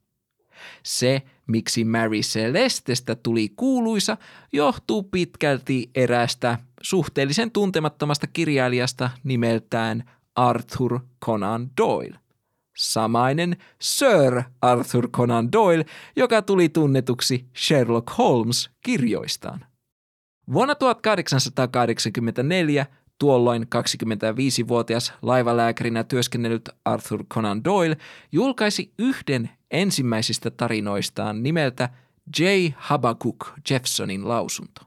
Se, 0.84 1.22
miksi 1.48 1.84
Mary 1.84 2.20
Celestestä 2.20 3.16
tuli 3.16 3.50
kuuluisa, 3.56 4.18
johtuu 4.54 5.04
pitkälti 5.04 5.90
erästä 5.96 6.58
suhteellisen 6.82 7.52
tuntemattomasta 7.52 8.28
kirjailijasta 8.28 9.10
nimeltään 9.24 10.12
Arthur 10.36 11.00
Conan 11.26 11.70
Doyle 11.78 12.20
samainen 12.78 13.58
Sir 13.82 14.44
Arthur 14.62 15.10
Conan 15.10 15.52
Doyle, 15.52 15.86
joka 16.16 16.42
tuli 16.42 16.70
tunnetuksi 16.70 17.46
Sherlock 17.58 18.18
Holmes 18.18 18.70
kirjoistaan. 18.82 19.66
Vuonna 20.54 20.76
1884 20.76 22.86
tuolloin 23.22 23.64
25-vuotias 23.64 25.14
laivalääkärinä 25.22 26.04
työskennellyt 26.04 26.70
Arthur 26.86 27.26
Conan 27.26 27.64
Doyle 27.64 27.98
julkaisi 28.32 28.94
yhden 29.00 29.50
ensimmäisistä 29.72 30.52
tarinoistaan 30.52 31.44
nimeltä 31.44 31.90
J. 32.40 32.44
Habakkuk 32.78 33.50
Jeffsonin 33.70 34.28
lausunto. 34.28 34.82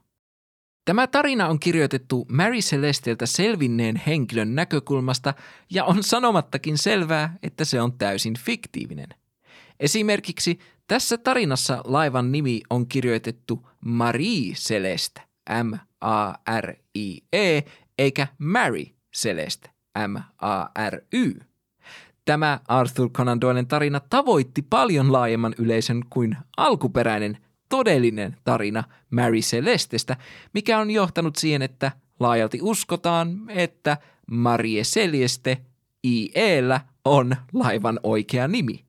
Tämä 0.85 1.07
tarina 1.07 1.47
on 1.47 1.59
kirjoitettu 1.59 2.25
Mary 2.31 2.59
Celestiltä 2.59 3.25
selvinneen 3.25 3.95
henkilön 3.95 4.55
näkökulmasta 4.55 5.33
ja 5.69 5.85
on 5.85 6.03
sanomattakin 6.03 6.77
selvää, 6.77 7.37
että 7.43 7.65
se 7.65 7.81
on 7.81 7.97
täysin 7.97 8.33
fiktiivinen. 8.39 9.09
Esimerkiksi 9.79 10.59
tässä 10.87 11.17
tarinassa 11.17 11.81
laivan 11.85 12.31
nimi 12.31 12.61
on 12.69 12.87
kirjoitettu 12.87 13.67
Marie 13.85 14.53
Celeste, 14.53 15.21
M-A-R-I-E, 15.63 17.63
eikä 17.99 18.27
Mary 18.37 18.83
Celeste, 19.17 19.69
M-A-R-Y. 20.07 21.39
Tämä 22.25 22.59
Arthur 22.67 23.09
Conan 23.09 23.41
Doylen 23.41 23.67
tarina 23.67 23.99
tavoitti 23.99 24.61
paljon 24.61 25.11
laajemman 25.11 25.55
yleisön 25.57 26.01
kuin 26.09 26.37
alkuperäinen 26.57 27.37
todellinen 27.69 28.37
tarina 28.43 28.83
Mary 29.11 29.39
Celestestä, 29.39 30.17
mikä 30.53 30.79
on 30.79 30.91
johtanut 30.91 31.35
siihen, 31.35 31.61
että 31.61 31.91
laajalti 32.19 32.59
uskotaan, 32.61 33.49
että 33.49 33.97
Marie 34.31 34.81
Celeste 34.81 35.57
IEllä 36.07 36.81
on 37.05 37.35
laivan 37.53 37.99
oikea 38.03 38.47
nimi. 38.47 38.85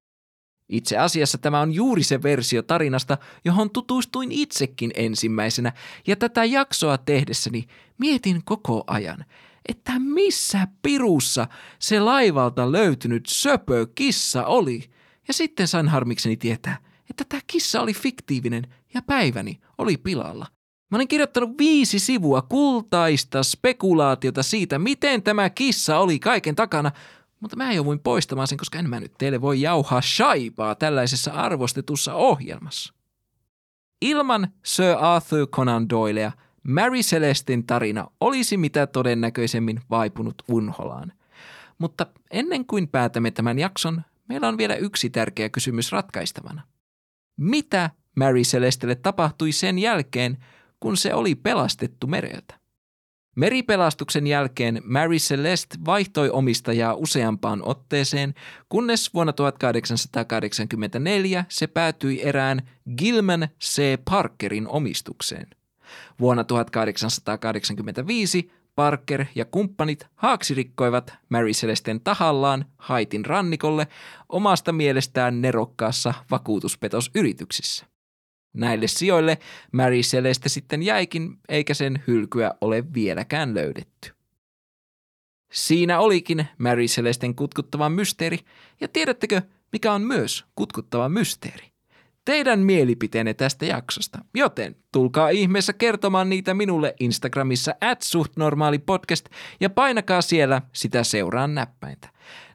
Itse 0.68 0.98
asiassa 0.98 1.38
tämä 1.38 1.61
on 1.61 1.72
juuri 1.72 2.02
se 2.02 2.22
versio 2.22 2.62
tarinasta, 2.62 3.18
johon 3.44 3.70
tutustuin 3.70 4.32
itsekin 4.32 4.90
ensimmäisenä, 4.94 5.72
ja 6.07 6.16
tätä 6.16 6.44
jaksoa 6.44 6.98
tehdessäni 6.98 7.66
mietin 7.99 8.44
koko 8.44 8.84
ajan, 8.86 9.24
että 9.68 9.99
missä 9.99 10.68
pirussa 10.82 11.47
se 11.78 12.01
laivalta 12.01 12.72
löytynyt 12.72 13.26
söpö 13.26 13.86
kissa 13.94 14.47
oli. 14.47 14.90
Ja 15.28 15.34
sitten 15.34 15.68
sain 15.68 15.88
harmikseni 15.88 16.36
tietää, 16.36 16.78
että 17.11 17.24
tämä 17.28 17.40
kissa 17.47 17.80
oli 17.80 17.94
fiktiivinen 17.94 18.74
ja 18.94 19.03
päiväni 19.03 19.61
oli 19.78 19.97
pilalla. 19.97 20.47
Mä 20.90 20.97
olin 20.99 21.09
kirjoittanut 21.09 21.59
viisi 21.59 21.99
sivua 21.99 22.42
kultaista 22.42 23.42
spekulaatiota 23.42 24.42
siitä, 24.42 24.78
miten 24.78 25.22
tämä 25.22 25.51
kissa 25.51 25.99
oli 25.99 26.18
kaiken 26.18 26.57
takana, 26.57 26.90
mutta 27.40 27.57
mä 27.57 27.72
jouduin 27.72 28.01
poistamaan 28.01 28.49
sen, 28.49 28.59
koska 28.59 28.78
en 28.78 28.90
mä 28.90 29.01
nyt 29.01 29.12
teille 29.18 29.40
voi 29.40 29.61
jauhaa 29.61 30.01
shaipaa 30.01 30.74
tällaisessa 30.74 31.32
arvostetussa 31.32 32.14
ohjelmassa. 32.14 32.94
Ilman 34.03 34.49
Sir 34.64 34.97
Arthur 34.99 35.47
Conan 35.47 35.88
Doylea 35.88 36.32
Mary 36.68 37.00
Celestin 37.00 37.66
tarina 37.66 38.06
olisi 38.20 38.56
mitä 38.56 38.86
todennäköisemmin 38.86 39.80
vaipunut 39.90 40.42
unholaan. 40.48 41.12
Mutta 41.78 42.06
ennen 42.30 42.66
kuin 42.66 42.88
päätämme 42.88 43.30
tämän 43.30 43.58
jakson, 43.58 44.02
meillä 44.28 44.48
on 44.48 44.58
vielä 44.58 44.74
yksi 44.74 45.10
tärkeä 45.10 45.48
kysymys 45.48 45.92
ratkaistavana. 45.92 46.62
Mitä 47.36 47.90
Mary 48.16 48.42
Celestelle 48.42 48.94
tapahtui 48.94 49.52
sen 49.52 49.78
jälkeen, 49.78 50.38
kun 50.80 50.96
se 50.96 51.14
oli 51.14 51.34
pelastettu 51.34 52.06
mereltä? 52.06 52.54
Meripelastuksen 53.36 54.26
jälkeen 54.26 54.82
Mary 54.84 55.16
Celeste 55.16 55.76
vaihtoi 55.86 56.30
omistajaa 56.30 56.94
useampaan 56.94 57.62
otteeseen, 57.62 58.34
kunnes 58.68 59.14
vuonna 59.14 59.32
1884 59.32 61.44
se 61.48 61.66
päätyi 61.66 62.22
erään 62.22 62.68
Gilman 62.96 63.48
C. 63.62 63.98
Parkerin 64.10 64.68
omistukseen. 64.68 65.55
Vuonna 66.20 66.45
1885 66.45 68.51
Parker 68.74 69.24
ja 69.34 69.45
kumppanit 69.45 70.07
haaksirikkoivat 70.14 71.14
Mary 71.28 71.51
Celesten 71.51 72.01
tahallaan 72.01 72.64
Haitin 72.76 73.24
rannikolle 73.24 73.89
omasta 74.28 74.72
mielestään 74.72 75.43
nerokkaassa 75.43 76.14
vakuutuspetosyrityksessä. 76.30 77.87
Näille 78.55 78.87
sijoille 78.87 79.39
Mary 79.72 80.01
Celeste 80.01 80.49
sitten 80.49 80.82
jäikin, 80.82 81.39
eikä 81.49 81.74
sen 81.74 82.05
hylkyä 82.07 82.55
ole 82.61 82.84
vieläkään 82.95 83.55
löydetty. 83.55 84.16
Siinä 85.53 86.01
olikin 86.01 86.47
Mary 86.59 86.84
Celesten 86.84 87.34
kutkuttava 87.34 87.89
mysteeri, 87.89 88.39
ja 88.80 88.89
tiedättekö, 88.89 89.43
mikä 89.72 89.93
on 89.93 90.03
myös 90.03 90.45
kutkuttava 90.55 91.09
mysteeri? 91.09 91.76
Teidän 92.27 92.61
mielipiteenne 92.61 93.35
tästä 93.35 93.66
jaksosta, 93.66 94.18
joten 94.35 94.77
tulkaa 94.93 95.29
ihmeessä 95.29 95.72
kertomaan 95.72 96.29
niitä 96.29 96.55
minulle 96.55 96.95
Instagramissa 97.01 97.74
at 97.81 98.03
suhtnormaalipodcast 98.03 99.27
ja 99.61 99.70
painakaa 99.70 100.22
siellä 100.22 100.62
sitä 100.72 101.05
seuraan 101.05 101.55
näppäintä. 101.55 102.09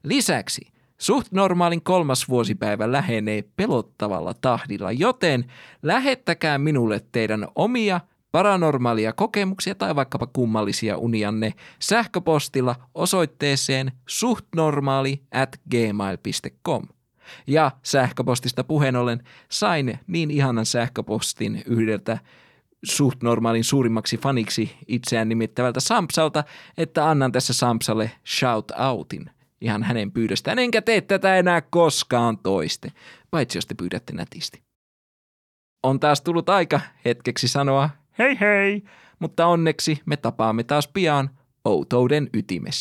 Lisäksi– 0.03 0.61
Suht 1.01 1.27
normaalin 1.31 1.81
kolmas 1.83 2.29
vuosipäivä 2.29 2.91
lähenee 2.91 3.43
pelottavalla 3.55 4.33
tahdilla, 4.33 4.91
joten 4.91 5.45
lähettäkää 5.81 6.57
minulle 6.57 7.01
teidän 7.11 7.47
omia 7.55 8.01
paranormaalia 8.31 9.13
kokemuksia 9.13 9.75
tai 9.75 9.95
vaikkapa 9.95 10.27
kummallisia 10.27 10.97
unianne 10.97 11.53
sähköpostilla 11.79 12.75
osoitteeseen 12.95 13.91
suhtnormaali 14.07 15.21
at 15.31 15.59
gmail.com. 15.71 16.83
Ja 17.47 17.71
sähköpostista 17.83 18.63
puheen 18.63 18.95
ollen 18.95 19.23
sain 19.49 19.99
niin 20.07 20.31
ihanan 20.31 20.65
sähköpostin 20.65 21.63
yhdeltä 21.65 22.17
suht 22.83 23.23
normaalin 23.23 23.63
suurimmaksi 23.63 24.17
faniksi 24.17 24.75
itseään 24.87 25.29
nimittävältä 25.29 25.79
Sampsalta, 25.79 26.43
että 26.77 27.09
annan 27.09 27.31
tässä 27.31 27.53
Sampsalle 27.53 28.11
shout 28.25 28.71
outin– 28.71 29.29
ihan 29.61 29.83
hänen 29.83 30.11
pyydöstään, 30.11 30.59
enkä 30.59 30.81
tee 30.81 31.01
tätä 31.01 31.35
enää 31.35 31.61
koskaan 31.61 32.37
toiste, 32.37 32.91
paitsi 33.31 33.57
jos 33.57 33.65
te 33.65 33.73
pyydätte 33.73 34.13
nätisti. 34.13 34.61
On 35.83 35.99
taas 35.99 36.21
tullut 36.21 36.49
aika 36.49 36.81
hetkeksi 37.05 37.47
sanoa 37.47 37.89
hei 38.19 38.39
hei, 38.39 38.83
mutta 39.19 39.45
onneksi 39.45 40.01
me 40.05 40.17
tapaamme 40.17 40.63
taas 40.63 40.87
pian 40.87 41.29
outouden 41.65 42.29
ytimessä. 42.33 42.71